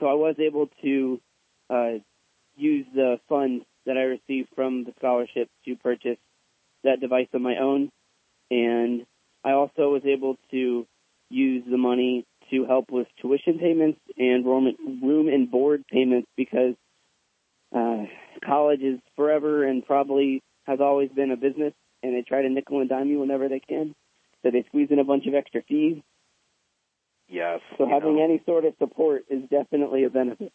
So 0.00 0.06
I 0.06 0.14
was 0.14 0.36
able 0.38 0.68
to 0.82 1.20
uh, 1.70 1.92
use 2.56 2.86
the 2.94 3.18
funds 3.28 3.64
that 3.86 3.96
I 3.96 4.02
received 4.02 4.48
from 4.54 4.84
the 4.84 4.92
scholarship 4.98 5.48
to 5.64 5.76
purchase 5.76 6.18
that 6.84 7.00
device 7.00 7.28
on 7.34 7.42
my 7.42 7.56
own, 7.58 7.90
and 8.50 9.06
I 9.44 9.52
also 9.52 9.90
was 9.90 10.02
able 10.04 10.36
to 10.50 10.86
use 11.30 11.64
the 11.70 11.76
money 11.76 12.24
to 12.50 12.64
help 12.66 12.90
with 12.90 13.06
tuition 13.20 13.58
payments 13.58 14.00
and 14.18 14.44
room, 14.44 15.28
and 15.28 15.50
board 15.50 15.84
payments 15.90 16.28
because 16.36 16.74
uh, 17.74 18.04
college 18.44 18.80
is 18.80 18.98
forever 19.16 19.64
and 19.64 19.84
probably 19.86 20.42
has 20.66 20.80
always 20.80 21.10
been 21.10 21.30
a 21.30 21.36
business, 21.36 21.72
and 22.02 22.14
they 22.14 22.22
try 22.22 22.42
to 22.42 22.48
nickel 22.48 22.80
and 22.80 22.88
dime 22.88 23.08
you 23.08 23.20
whenever 23.20 23.48
they 23.48 23.60
can. 23.60 23.94
So 24.42 24.50
they 24.50 24.64
squeeze 24.68 24.88
in 24.90 24.98
a 24.98 25.04
bunch 25.04 25.26
of 25.26 25.34
extra 25.34 25.62
fees. 25.62 26.02
Yes. 27.28 27.60
So 27.78 27.88
having 27.88 28.16
know. 28.16 28.24
any 28.24 28.42
sort 28.44 28.64
of 28.64 28.74
support 28.78 29.24
is 29.30 29.42
definitely 29.48 30.04
a 30.04 30.10
benefit. 30.10 30.52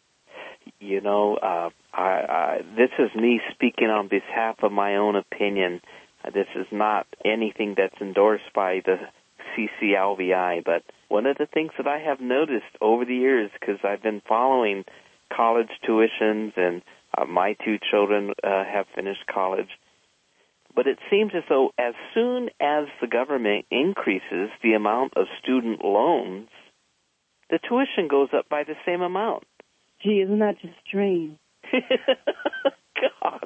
You 0.80 1.01
know, 1.01 1.36
uh, 1.36 1.69
I, 1.93 2.01
I, 2.01 2.58
this 2.75 2.89
is 2.99 3.10
me 3.15 3.39
speaking 3.53 3.88
on 3.88 4.10
behalf 4.10 4.58
of 4.63 4.71
my 4.71 4.97
own 4.97 5.15
opinion. 5.15 5.82
Uh, 6.23 6.32
this 6.32 6.47
is 6.56 6.67
not 6.71 7.08
anything 7.25 7.75
that's 7.77 7.99
endorsed 8.01 8.53
by 8.53 8.82
the 8.86 8.97
CCLVI, 9.56 10.63
but 10.63 10.84
one 11.08 11.25
of 11.25 11.38
the 11.38 11.47
things 11.47 11.71
that 11.77 11.88
I 11.88 11.99
have 11.99 12.19
noticed 12.19 12.65
over 12.82 13.06
the 13.06 13.15
years, 13.15 13.49
because 13.60 13.80
I've 13.84 14.03
been 14.03 14.21
following 14.27 14.84
college 15.36 15.69
tuitions 15.88 16.53
and 16.58 16.82
uh, 17.17 17.25
my 17.25 17.56
two 17.65 17.77
children 17.89 18.34
uh, 18.43 18.63
have 18.65 18.86
finished 18.93 19.25
college, 19.34 19.69
but 20.78 20.86
it 20.86 21.00
seems 21.10 21.32
as 21.36 21.42
though 21.50 21.72
as 21.80 21.96
soon 22.13 22.50
as 22.62 22.86
the 23.02 23.08
government 23.08 23.66
increases 23.72 24.50
the 24.62 24.74
amount 24.74 25.13
of 25.18 25.26
student 25.42 25.84
loans, 25.84 26.50
the 27.50 27.58
tuition 27.68 28.08
goes 28.08 28.30
up 28.32 28.48
by 28.48 28.63
the 28.63 28.76
same 28.86 29.02
amount. 29.02 29.44
Gee, 30.04 30.22
isn't 30.22 30.38
that 30.38 30.62
just 30.62 30.76
strange? 30.88 31.36
Gosh. 31.74 33.42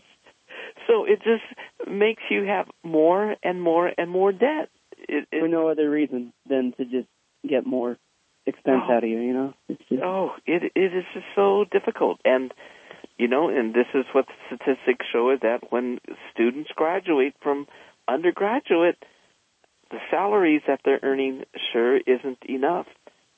So 0.87 1.05
it 1.05 1.19
just 1.23 1.89
makes 1.89 2.21
you 2.29 2.43
have 2.43 2.67
more 2.83 3.35
and 3.41 3.61
more 3.61 3.89
and 3.97 4.09
more 4.11 4.33
debt. 4.33 4.69
It, 4.97 5.25
it, 5.31 5.39
For 5.39 5.47
no 5.47 5.69
other 5.69 5.89
reason 5.89 6.33
than 6.49 6.73
to 6.77 6.83
just 6.83 7.07
get 7.47 7.65
more 7.65 7.97
expense 8.45 8.83
Oh. 8.89 8.93
out 8.93 9.03
of 9.05 9.09
you, 9.09 9.19
you 9.19 9.33
know? 9.33 9.53
It's 9.69 9.81
just, 9.87 10.01
oh, 10.03 10.31
it 10.45 10.71
it 10.75 10.93
is 10.93 11.05
just 11.13 11.25
so 11.35 11.63
difficult. 11.71 12.19
And 12.25 12.53
you 13.21 13.27
know, 13.27 13.49
and 13.49 13.71
this 13.71 13.85
is 13.93 14.03
what 14.13 14.25
the 14.25 14.33
statistics 14.47 15.05
show 15.13 15.29
is 15.29 15.41
that 15.41 15.71
when 15.71 15.99
students 16.33 16.71
graduate 16.75 17.35
from 17.39 17.67
undergraduate, 18.07 18.97
the 19.91 19.99
salaries 20.09 20.63
that 20.65 20.79
they're 20.83 20.99
earning 21.03 21.43
sure 21.71 21.97
isn't 21.97 22.39
enough 22.49 22.87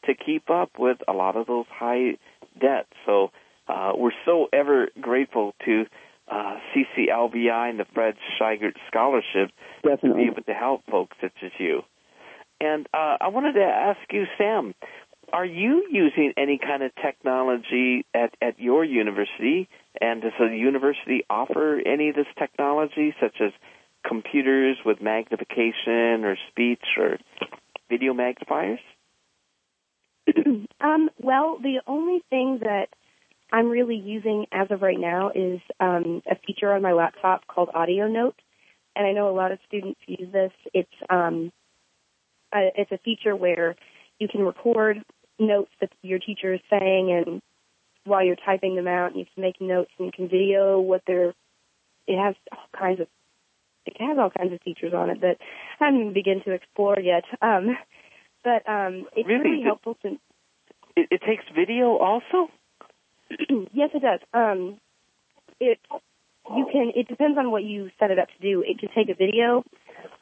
to 0.05 0.13
keep 0.13 0.49
up 0.49 0.71
with 0.79 0.99
a 1.05 1.11
lot 1.11 1.35
of 1.35 1.47
those 1.47 1.65
high 1.69 2.17
debts. 2.57 2.93
So 3.05 3.31
uh, 3.67 3.91
we're 3.97 4.11
so 4.23 4.47
ever 4.53 4.87
grateful 5.01 5.53
to 5.65 5.83
uh, 6.31 6.59
CCLVI 6.73 7.71
and 7.71 7.77
the 7.77 7.85
Fred 7.93 8.15
Scheigert 8.39 8.75
Scholarship 8.87 9.49
to 9.49 9.83
be 9.83 9.89
definitely. 9.89 10.23
able 10.31 10.43
to 10.43 10.53
help 10.53 10.85
folks 10.89 11.17
such 11.19 11.35
as 11.43 11.51
you. 11.59 11.81
And 12.61 12.87
uh, 12.93 13.17
I 13.19 13.27
wanted 13.27 13.53
to 13.53 13.65
ask 13.65 13.99
you, 14.13 14.23
Sam, 14.37 14.75
are 15.33 15.45
you 15.45 15.87
using 15.91 16.33
any 16.37 16.59
kind 16.59 16.83
of 16.83 16.91
technology 16.95 18.05
at, 18.13 18.35
at 18.39 18.59
your 18.59 18.85
university? 18.85 19.67
And 19.99 20.21
does 20.21 20.31
the 20.39 20.55
university 20.55 21.25
offer 21.27 21.81
any 21.83 22.09
of 22.09 22.15
this 22.15 22.27
technology, 22.37 23.15
such 23.19 23.35
as 23.41 23.51
computers 24.07 24.77
with 24.85 25.01
magnification 25.01 26.23
or 26.23 26.37
speech 26.51 26.83
or 26.99 27.17
video 27.89 28.13
magnifiers? 28.13 28.79
um, 30.81 31.09
well, 31.19 31.57
the 31.61 31.81
only 31.87 32.21
thing 32.29 32.59
that 32.61 32.89
I'm 33.51 33.69
really 33.69 33.97
using 33.97 34.45
as 34.51 34.67
of 34.69 34.83
right 34.83 34.99
now 34.99 35.31
is 35.33 35.59
um, 35.79 36.21
a 36.29 36.35
feature 36.45 36.71
on 36.71 36.83
my 36.83 36.93
laptop 36.93 37.47
called 37.47 37.69
Audio 37.73 38.07
Note, 38.07 38.35
and 38.95 39.05
I 39.05 39.13
know 39.13 39.29
a 39.29 39.35
lot 39.35 39.51
of 39.51 39.57
students 39.67 39.99
use 40.05 40.31
this. 40.31 40.51
It's 40.73 40.89
um, 41.09 41.51
a, 42.53 42.69
it's 42.75 42.91
a 42.91 42.99
feature 42.99 43.35
where 43.35 43.75
you 44.19 44.27
can 44.27 44.41
record 44.41 45.03
notes 45.47 45.71
that 45.81 45.91
your 46.01 46.19
teacher 46.19 46.53
is 46.53 46.61
saying, 46.69 47.11
and 47.11 47.41
while 48.05 48.23
you're 48.23 48.35
typing 48.35 48.75
them 48.75 48.87
out, 48.87 49.15
you 49.15 49.25
can 49.33 49.41
make 49.41 49.61
notes 49.61 49.91
and 49.97 50.05
you 50.07 50.11
can 50.11 50.27
video 50.29 50.79
what 50.79 51.01
they're. 51.07 51.33
It 52.07 52.21
has 52.21 52.35
all 52.51 52.79
kinds 52.79 52.99
of. 52.99 53.07
It 53.85 53.97
has 53.99 54.17
all 54.17 54.29
kinds 54.29 54.53
of 54.53 54.61
features 54.61 54.93
on 54.93 55.09
it 55.09 55.21
that 55.21 55.37
I 55.79 55.85
haven't 55.85 55.99
even 56.01 56.13
begun 56.13 56.41
to 56.45 56.51
explore 56.51 56.97
yet. 56.99 57.23
Um, 57.41 57.75
but 58.43 58.67
um, 58.67 59.07
it's 59.15 59.27
Really? 59.27 59.49
really 59.51 59.63
helpful 59.63 59.95
to 60.03 60.17
It, 60.95 61.07
it 61.11 61.21
takes 61.25 61.43
video 61.55 61.97
also? 61.97 62.49
yes, 63.73 63.89
it 63.93 64.01
does. 64.01 64.19
Um, 64.33 64.77
it 65.59 65.79
you 66.49 66.67
can. 66.71 66.91
It 66.95 67.07
depends 67.07 67.37
on 67.37 67.51
what 67.51 67.63
you 67.63 67.89
set 67.99 68.11
it 68.11 68.19
up 68.19 68.27
to 68.27 68.39
do. 68.41 68.63
It 68.67 68.79
can 68.79 68.89
take 68.95 69.09
a 69.09 69.17
video, 69.17 69.63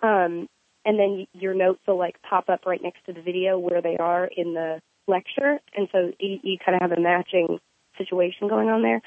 um, 0.04 0.48
and 0.86 1.00
then 1.00 1.26
your 1.34 1.54
notes 1.54 1.80
will 1.88 1.98
like 1.98 2.16
pop 2.22 2.48
up 2.50 2.66
right 2.66 2.82
next 2.82 3.06
to 3.08 3.14
the 3.14 3.22
video 3.22 3.58
where 3.58 3.82
they 3.82 3.98
are 3.98 4.26
in 4.26 4.54
the 4.54 4.82
lecture, 5.08 5.60
and 5.76 5.88
so 5.92 6.12
you, 6.20 6.40
you 6.44 6.58
kind 6.64 6.76
of 6.76 6.82
have 6.82 6.98
a 6.98 7.02
matching 7.02 7.60
situation 7.98 8.48
going 8.48 8.70
on 8.70 8.82
there. 8.82 9.02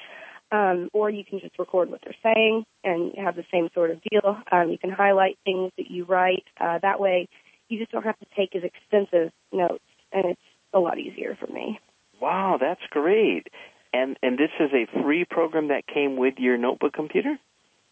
Um, 0.52 0.88
or 0.92 1.10
you 1.10 1.24
can 1.24 1.40
just 1.40 1.58
record 1.58 1.90
what 1.90 2.00
they're 2.04 2.14
saying 2.22 2.64
and 2.84 3.12
have 3.16 3.34
the 3.34 3.44
same 3.50 3.70
sort 3.74 3.90
of 3.90 4.00
deal. 4.02 4.36
Um, 4.52 4.70
you 4.70 4.78
can 4.78 4.90
highlight 4.90 5.38
things 5.44 5.72
that 5.78 5.90
you 5.90 6.04
write. 6.04 6.44
Uh, 6.60 6.78
that 6.80 7.00
way, 7.00 7.28
you 7.68 7.78
just 7.78 7.90
don't 7.90 8.04
have 8.04 8.18
to 8.20 8.26
take 8.36 8.54
as 8.54 8.62
extensive 8.62 9.32
notes, 9.52 9.82
and 10.12 10.26
it's 10.26 10.40
a 10.72 10.78
lot 10.78 10.98
easier 10.98 11.36
for 11.40 11.50
me. 11.50 11.80
Wow, 12.20 12.58
that's 12.60 12.82
great. 12.90 13.48
And 13.92 14.16
and 14.22 14.38
this 14.38 14.50
is 14.60 14.70
a 14.72 15.02
free 15.02 15.24
program 15.24 15.68
that 15.68 15.86
came 15.86 16.16
with 16.16 16.34
your 16.38 16.56
notebook 16.56 16.92
computer? 16.92 17.38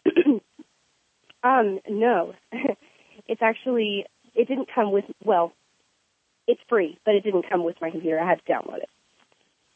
Um, 1.43 1.79
no. 1.89 2.33
it's 3.27 3.41
actually 3.41 4.05
it 4.33 4.47
didn't 4.47 4.69
come 4.73 4.91
with 4.91 5.05
well, 5.23 5.53
it's 6.47 6.61
free, 6.69 6.97
but 7.05 7.15
it 7.15 7.23
didn't 7.23 7.49
come 7.49 7.63
with 7.63 7.75
my 7.81 7.91
computer. 7.91 8.19
I 8.19 8.27
had 8.27 8.41
to 8.45 8.51
download 8.51 8.77
it. 8.77 8.89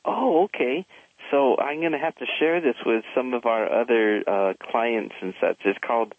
Oh, 0.05 0.45
okay. 0.45 0.85
So 1.31 1.57
I'm 1.57 1.79
going 1.79 1.91
to 1.91 1.97
have 1.97 2.15
to 2.15 2.25
share 2.39 2.61
this 2.61 2.75
with 2.85 3.03
some 3.15 3.33
of 3.33 3.45
our 3.45 3.81
other 3.81 4.23
uh, 4.27 4.53
clients 4.71 5.15
and 5.21 5.33
such. 5.41 5.57
It's 5.65 5.79
called 5.85 6.13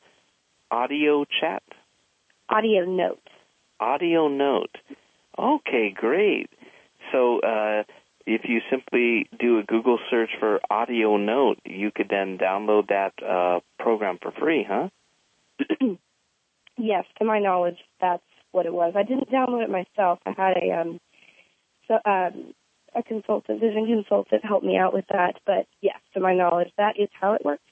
Audio 0.71 1.25
Chat, 1.41 1.63
Audio 2.49 2.85
note. 2.85 3.21
Audio 3.81 4.29
Note. 4.29 4.77
Okay, 5.39 5.95
great. 5.95 6.51
So 7.13 7.41
uh, 7.41 7.85
if 8.27 8.43
you 8.45 8.61
simply 8.71 9.29
do 9.39 9.59
a 9.59 9.63
Google 9.63 9.99
search 10.11 10.31
for 10.41 10.61
Audio 10.71 11.17
Note, 11.17 11.59
you 11.65 11.91
could 11.95 12.09
then 12.09 12.39
download 12.39 12.89
that 12.89 13.13
uh, 13.23 13.61
program 13.79 14.19
for 14.21 14.33
free, 14.33 14.67
huh? 14.69 14.89
Yes, 16.81 17.07
to 17.19 17.25
my 17.25 17.41
knowledge, 17.41 17.79
that's 18.01 18.23
what 18.53 18.67
it 18.67 18.73
was. 18.73 18.95
I 18.97 19.03
didn't 19.03 19.31
download 19.31 19.65
it 19.65 19.71
myself. 19.71 20.19
I 20.27 20.33
had 20.37 20.57
a 20.57 20.81
um, 20.81 21.01
so 21.87 21.95
um, 22.05 22.55
a 22.95 23.03
consultant, 23.03 23.61
vision 23.61 23.87
consultant, 23.87 24.45
help 24.45 24.63
me 24.63 24.77
out 24.77 24.95
with 24.95 25.05
that. 25.11 25.35
But 25.47 25.67
yes, 25.81 25.99
to 26.15 26.21
my 26.21 26.35
knowledge, 26.35 26.69
that 26.77 26.99
is 26.99 27.09
how 27.19 27.35
it 27.35 27.45
works. 27.45 27.63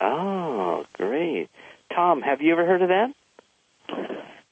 Oh, 0.00 0.84
great. 0.94 1.48
Tom, 1.94 2.22
have 2.22 2.40
you 2.40 2.52
ever 2.52 2.66
heard 2.66 2.82
of 2.82 2.88
that? 2.88 3.12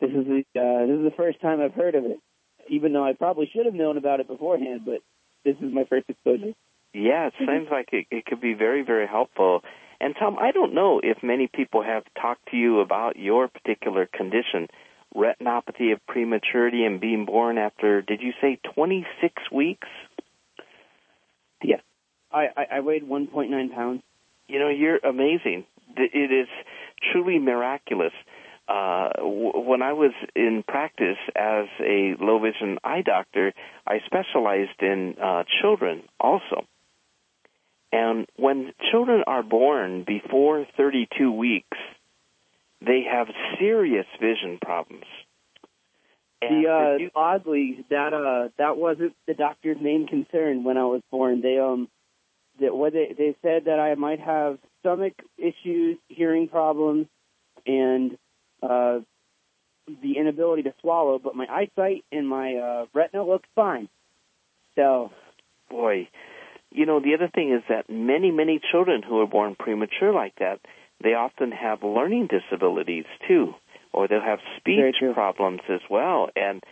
This 0.00 0.10
is 0.10 0.26
the 0.26 0.44
uh, 0.58 0.86
this 0.86 0.96
is 0.98 1.04
the 1.04 1.14
first 1.16 1.40
time 1.40 1.60
I've 1.60 1.74
heard 1.74 1.94
of 1.94 2.04
it. 2.04 2.20
Even 2.68 2.92
though 2.92 3.04
I 3.04 3.14
probably 3.14 3.50
should 3.52 3.66
have 3.66 3.74
known 3.74 3.96
about 3.96 4.20
it 4.20 4.28
beforehand, 4.28 4.82
but 4.84 5.00
this 5.44 5.56
is 5.56 5.72
my 5.72 5.84
first 5.84 6.08
exposure. 6.08 6.52
Yeah, 6.92 7.28
it 7.28 7.34
seems 7.38 7.68
like 7.70 7.88
it, 7.92 8.06
it 8.10 8.26
could 8.26 8.40
be 8.40 8.54
very, 8.54 8.82
very 8.82 9.06
helpful. 9.06 9.62
And 10.00 10.14
Tom, 10.18 10.38
I 10.40 10.50
don't 10.50 10.74
know 10.74 11.00
if 11.02 11.22
many 11.22 11.46
people 11.46 11.82
have 11.82 12.04
talked 12.20 12.48
to 12.50 12.56
you 12.56 12.80
about 12.80 13.16
your 13.16 13.48
particular 13.48 14.06
condition, 14.06 14.68
retinopathy 15.14 15.92
of 15.92 16.04
prematurity 16.06 16.84
and 16.84 17.00
being 17.00 17.26
born 17.26 17.58
after, 17.58 18.02
did 18.02 18.20
you 18.22 18.32
say 18.40 18.58
26 18.74 19.34
weeks? 19.52 19.88
Yes, 21.62 21.80
I 22.32 22.46
I, 22.56 22.64
I 22.76 22.80
weighed 22.80 23.02
1.9 23.02 23.74
pounds. 23.74 24.02
You 24.48 24.58
know, 24.58 24.68
you're 24.68 24.98
amazing. 24.98 25.64
It 25.96 26.32
is 26.32 26.48
truly 27.12 27.38
miraculous. 27.38 28.12
Uh, 28.68 29.10
w- 29.16 29.58
when 29.58 29.82
I 29.82 29.92
was 29.94 30.12
in 30.36 30.62
practice 30.66 31.18
as 31.34 31.66
a 31.80 32.14
low 32.20 32.38
vision 32.38 32.78
eye 32.84 33.02
doctor, 33.02 33.52
I 33.86 33.98
specialized 34.06 34.80
in 34.80 35.16
uh, 35.20 35.42
children 35.60 36.02
also. 36.20 36.64
And 37.92 38.26
when 38.36 38.72
children 38.92 39.24
are 39.26 39.42
born 39.42 40.04
before 40.06 40.66
32 40.76 41.32
weeks, 41.32 41.76
they 42.84 43.02
have 43.10 43.28
serious 43.58 44.06
vision 44.20 44.58
problems. 44.64 45.04
And 46.42 46.64
The 46.64 46.68
uh, 46.68 46.96
you- 46.96 47.10
oddly 47.14 47.84
that 47.90 48.14
uh 48.14 48.48
that 48.58 48.76
wasn't 48.76 49.14
the 49.26 49.34
doctor's 49.34 49.76
main 49.80 50.06
concern 50.06 50.64
when 50.64 50.78
I 50.78 50.84
was 50.84 51.02
born. 51.10 51.42
They 51.42 51.58
um 51.58 51.88
that 52.60 52.74
what 52.74 52.92
they 52.92 53.14
they 53.16 53.36
said 53.42 53.66
that 53.66 53.78
I 53.78 53.94
might 53.94 54.20
have 54.20 54.58
stomach 54.80 55.14
issues, 55.36 55.98
hearing 56.08 56.48
problems, 56.48 57.06
and 57.66 58.16
uh 58.62 59.00
the 60.02 60.16
inability 60.18 60.62
to 60.62 60.74
swallow, 60.80 61.18
but 61.18 61.34
my 61.34 61.46
eyesight 61.46 62.04
and 62.12 62.26
my 62.28 62.54
uh 62.54 62.86
retina 62.94 63.24
looks 63.24 63.48
fine. 63.54 63.88
So 64.76 65.10
boy, 65.68 66.08
you 66.70 66.86
know, 66.86 67.00
the 67.00 67.14
other 67.14 67.28
thing 67.28 67.52
is 67.52 67.62
that 67.68 67.90
many, 67.90 68.30
many 68.30 68.60
children 68.70 69.02
who 69.02 69.20
are 69.20 69.26
born 69.26 69.56
premature 69.58 70.12
like 70.12 70.34
that, 70.38 70.60
they 71.02 71.14
often 71.14 71.52
have 71.52 71.82
learning 71.82 72.28
disabilities 72.28 73.06
too, 73.26 73.54
or 73.92 74.08
they'll 74.08 74.20
have 74.20 74.40
speech 74.58 74.96
problems 75.14 75.60
as 75.68 75.80
well. 75.90 76.28
And, 76.36 76.62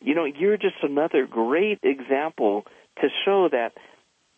you 0.00 0.14
know, 0.14 0.24
you're 0.24 0.56
just 0.56 0.76
another 0.82 1.26
great 1.26 1.80
example 1.82 2.64
to 3.00 3.08
show 3.24 3.48
that 3.50 3.72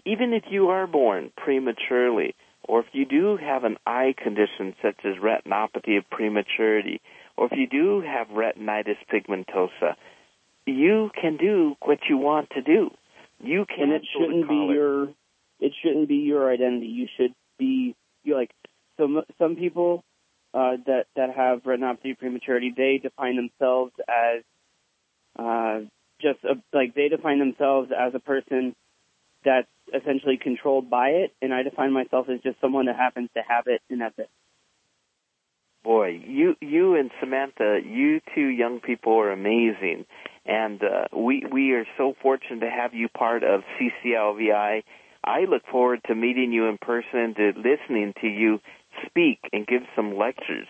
even 0.07 0.33
if 0.33 0.44
you 0.50 0.68
are 0.68 0.87
born 0.87 1.30
prematurely, 1.37 2.35
or 2.66 2.80
if 2.80 2.87
you 2.92 3.04
do 3.04 3.37
have 3.37 3.64
an 3.64 3.76
eye 3.87 4.14
condition 4.16 4.74
such 4.83 4.96
as 5.04 5.14
retinopathy 5.16 5.98
of 5.98 6.09
prematurity, 6.11 7.00
or 7.37 7.46
if 7.46 7.52
you 7.52 7.66
do 7.66 8.00
have 8.00 8.28
retinitis 8.28 8.96
pigmentosa, 9.12 9.96
you 10.66 11.11
can 11.20 11.37
do 11.37 11.74
what 11.83 11.98
you 12.09 12.16
want 12.16 12.50
to 12.50 12.62
do. 12.62 12.90
You 13.42 13.66
can. 13.66 13.85
And 13.85 13.92
it 13.92 14.02
shouldn't 14.12 14.48
be 14.48 14.72
your. 14.72 15.09
It 15.61 15.72
shouldn't 15.83 16.09
be 16.09 16.16
your 16.16 16.50
identity. 16.50 16.87
You 16.87 17.07
should 17.16 17.35
be. 17.59 17.94
You 18.22 18.37
like 18.37 18.50
some 18.98 19.22
some 19.38 19.57
people 19.57 20.04
uh, 20.52 20.76
that 20.87 21.07
that 21.16 21.35
have 21.35 21.62
retinopathy 21.64 22.16
prematurity. 22.18 22.72
They 22.76 22.98
define 23.02 23.37
themselves 23.37 23.92
as 24.09 24.42
uh, 25.38 25.80
just 26.20 26.44
a, 26.44 26.54
like 26.72 26.94
they 26.94 27.09
define 27.09 27.38
themselves 27.38 27.90
as 27.96 28.14
a 28.14 28.20
person 28.20 28.74
that's 29.44 29.68
essentially 29.92 30.38
controlled 30.38 30.88
by 30.88 31.09
it, 31.09 31.35
and 31.42 31.52
I 31.52 31.62
define 31.62 31.92
myself 31.92 32.28
as 32.28 32.40
just 32.40 32.61
someone 32.61 32.87
that 32.87 32.96
happens 32.96 33.28
to 33.35 33.42
have 33.46 33.64
it, 33.66 33.83
and 33.90 34.00
that's 34.00 34.18
it. 34.18 34.30
Boy, 35.83 36.20
you 36.26 36.57
you 36.62 36.94
and 36.94 37.11
Samantha, 37.20 37.78
you 37.85 38.20
two 38.35 38.46
young 38.46 38.80
people 38.80 39.18
are 39.18 39.30
amazing, 39.30 40.07
and 40.46 40.83
uh, 40.83 41.14
we 41.14 41.44
we 41.50 41.72
are 41.72 41.85
so 41.98 42.14
fortunate 42.22 42.61
to 42.61 42.70
have 42.70 42.94
you 42.94 43.09
part 43.09 43.42
of 43.44 43.62
CCLVI. 43.78 44.83
I 45.22 45.40
look 45.40 45.62
forward 45.70 46.00
to 46.07 46.14
meeting 46.14 46.52
you 46.52 46.68
in 46.68 46.78
person, 46.78 47.35
to 47.35 47.52
listening 47.57 48.14
to 48.20 48.26
you 48.26 48.61
speak 49.07 49.38
and 49.52 49.66
give 49.66 49.83
some 49.96 50.16
lectures. 50.16 50.66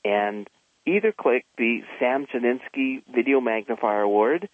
and 0.03 0.47
either 0.85 1.11
click 1.11 1.45
the 1.57 1.81
Sam 1.99 2.27
Janinski 2.27 3.01
Video 3.13 3.41
Magnifier 3.41 4.01
Award 4.01 4.47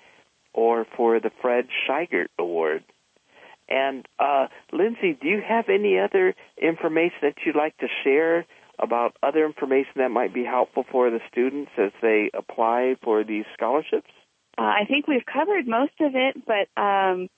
or 0.54 0.86
for 0.96 1.20
the 1.20 1.32
Fred 1.42 1.68
Scheigert 1.88 2.30
Award. 2.40 2.84
And 3.70 4.06
uh, 4.20 4.48
Lindsay, 4.74 5.18
do 5.22 5.28
you 5.28 5.42
have 5.48 5.70
any 5.70 5.98
other 5.98 6.36
information 6.62 7.18
that 7.22 7.36
you'd 7.46 7.56
like 7.56 7.78
to 7.78 7.88
share 8.04 8.46
about 8.78 9.16
other 9.24 9.46
information 9.46 9.94
that 9.98 10.10
might 10.10 10.34
be 10.34 10.44
helpful 10.44 10.84
for 10.92 11.10
the 11.10 11.20
students 11.32 11.72
as 11.78 11.92
they 12.02 12.30
apply 12.34 12.96
for 13.04 13.24
these 13.24 13.46
scholarships? 13.54 14.10
Uh, 14.58 14.64
I 14.64 14.84
think 14.88 15.08
we've 15.08 15.26
covered 15.26 15.68
most 15.68 15.94
of 16.02 16.16
it, 16.16 16.36
but 16.46 16.82
um, 16.82 17.30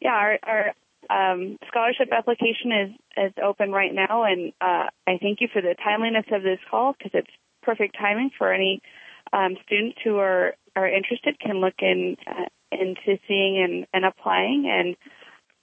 yeah, 0.00 0.10
our, 0.10 0.38
our 0.42 0.74
um, 1.10 1.58
scholarship 1.68 2.08
application 2.12 2.72
is 2.72 2.90
is 3.16 3.32
open 3.42 3.72
right 3.72 3.94
now, 3.94 4.24
and 4.24 4.52
uh, 4.60 4.88
I 5.06 5.18
thank 5.20 5.40
you 5.40 5.48
for 5.52 5.62
the 5.62 5.74
timeliness 5.82 6.26
of 6.32 6.42
this 6.42 6.58
call 6.70 6.92
because 6.92 7.12
it's 7.14 7.30
perfect 7.62 7.96
timing 7.98 8.30
for 8.36 8.52
any 8.52 8.80
um, 9.32 9.56
students 9.64 9.98
who 10.04 10.18
are 10.18 10.54
are 10.76 10.88
interested 10.88 11.38
can 11.40 11.60
look 11.60 11.74
in 11.80 12.16
uh, 12.26 12.46
into 12.70 13.18
seeing 13.26 13.62
and, 13.62 13.86
and 13.92 14.04
applying, 14.04 14.68
and 14.70 14.96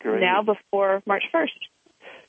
Great. 0.02 0.22
now 0.22 0.42
before 0.42 1.02
March 1.06 1.24
first. 1.32 1.54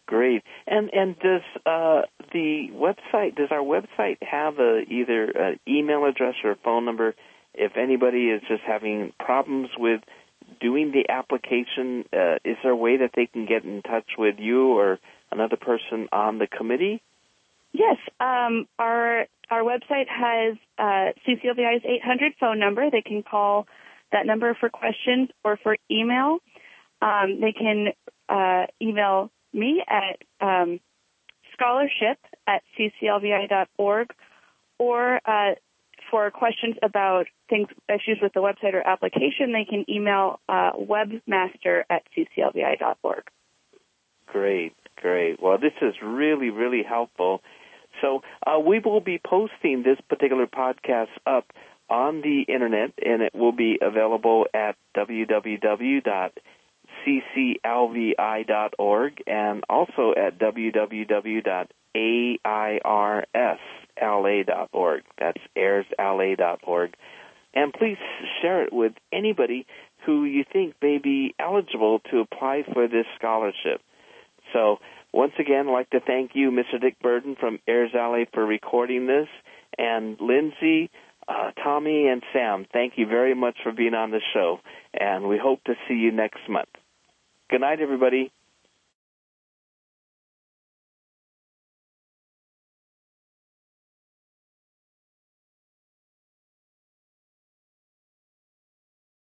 Great. 0.06 0.42
And 0.66 0.90
and 0.92 1.18
does 1.18 1.42
uh, 1.64 2.02
the 2.32 2.68
website 2.72 3.34
does 3.34 3.48
our 3.50 3.62
website 3.62 4.18
have 4.22 4.58
a 4.58 4.82
either 4.88 5.24
an 5.24 5.58
email 5.66 6.04
address 6.04 6.34
or 6.44 6.52
a 6.52 6.56
phone 6.56 6.84
number 6.84 7.14
if 7.54 7.72
anybody 7.76 8.28
is 8.28 8.42
just 8.48 8.62
having 8.64 9.12
problems 9.18 9.70
with 9.76 10.02
doing 10.60 10.92
the 10.92 11.10
application? 11.12 12.04
Uh, 12.12 12.36
is 12.44 12.56
there 12.62 12.72
a 12.72 12.76
way 12.76 12.98
that 12.98 13.10
they 13.14 13.26
can 13.26 13.46
get 13.46 13.64
in 13.64 13.82
touch 13.82 14.08
with 14.18 14.36
you 14.38 14.68
or 14.76 14.98
another 15.30 15.56
person 15.56 16.08
on 16.12 16.38
the 16.38 16.46
committee? 16.46 17.02
Yes, 17.72 17.96
um, 18.20 18.66
our 18.78 19.26
our 19.50 19.62
website 19.62 20.08
has 20.08 20.56
uh, 20.78 21.12
CCLVI's 21.26 21.84
800 21.84 22.32
phone 22.40 22.58
number. 22.58 22.90
They 22.90 23.02
can 23.02 23.22
call 23.22 23.66
that 24.12 24.26
number 24.26 24.56
for 24.58 24.68
questions 24.68 25.28
or 25.44 25.56
for 25.62 25.76
email. 25.90 26.38
Um, 27.02 27.40
they 27.40 27.52
can 27.52 27.88
uh, 28.28 28.66
email 28.80 29.30
me 29.52 29.82
at 29.86 30.22
um, 30.40 30.80
scholarship 31.52 32.18
at 32.46 32.62
cclvi.org 32.78 34.10
or 34.78 35.20
uh, 35.24 35.54
for 36.10 36.30
questions 36.30 36.76
about 36.82 37.26
things, 37.48 37.68
issues 37.88 38.18
with 38.22 38.32
the 38.32 38.40
website 38.40 38.74
or 38.74 38.86
application, 38.86 39.52
they 39.52 39.64
can 39.68 39.84
email 39.88 40.40
uh, 40.48 40.72
webmaster 40.72 41.82
at 41.90 42.02
cclvi.org. 42.16 43.22
Great, 44.26 44.74
great. 44.96 45.40
Well, 45.40 45.58
this 45.58 45.72
is 45.80 45.94
really, 46.02 46.50
really 46.50 46.82
helpful. 46.82 47.42
So 48.00 48.22
uh, 48.46 48.58
we 48.58 48.80
will 48.80 49.00
be 49.00 49.18
posting 49.24 49.82
this 49.82 49.98
particular 50.08 50.46
podcast 50.46 51.08
up 51.26 51.46
on 51.88 52.20
the 52.20 52.42
internet, 52.52 52.92
and 53.04 53.22
it 53.22 53.34
will 53.34 53.52
be 53.52 53.78
available 53.80 54.46
at 54.52 54.76
www.cclvi.org 54.96 56.02
and 59.26 59.64
also 59.68 60.12
at 60.16 60.38
www.airsla.org. 64.00 65.02
That's 65.18 65.40
airsla.org. 65.56 66.94
And 67.54 67.72
please 67.72 67.96
share 68.42 68.64
it 68.64 68.72
with 68.72 68.92
anybody 69.12 69.66
who 70.04 70.24
you 70.24 70.44
think 70.50 70.74
may 70.82 70.98
be 70.98 71.34
eligible 71.38 72.00
to 72.10 72.20
apply 72.20 72.64
for 72.72 72.86
this 72.86 73.06
scholarship. 73.18 73.80
So 74.52 74.78
once 75.12 75.32
again, 75.38 75.68
I'd 75.68 75.72
like 75.72 75.90
to 75.90 76.00
thank 76.00 76.32
you, 76.34 76.50
Mr. 76.50 76.80
Dick 76.80 77.00
Burden 77.00 77.36
from 77.38 77.58
Airs 77.66 77.92
LA, 77.94 78.24
for 78.32 78.44
recording 78.44 79.06
this. 79.06 79.28
And 79.78 80.18
Lindsay, 80.20 80.90
uh, 81.26 81.52
Tommy, 81.62 82.08
and 82.08 82.22
Sam, 82.32 82.66
thank 82.72 82.94
you 82.96 83.06
very 83.06 83.34
much 83.34 83.56
for 83.62 83.72
being 83.72 83.94
on 83.94 84.10
the 84.10 84.20
show. 84.34 84.60
And 84.92 85.28
we 85.28 85.38
hope 85.38 85.64
to 85.64 85.74
see 85.88 85.94
you 85.94 86.12
next 86.12 86.40
month. 86.48 86.68
Good 87.48 87.62
night, 87.62 87.80
everybody. 87.80 88.30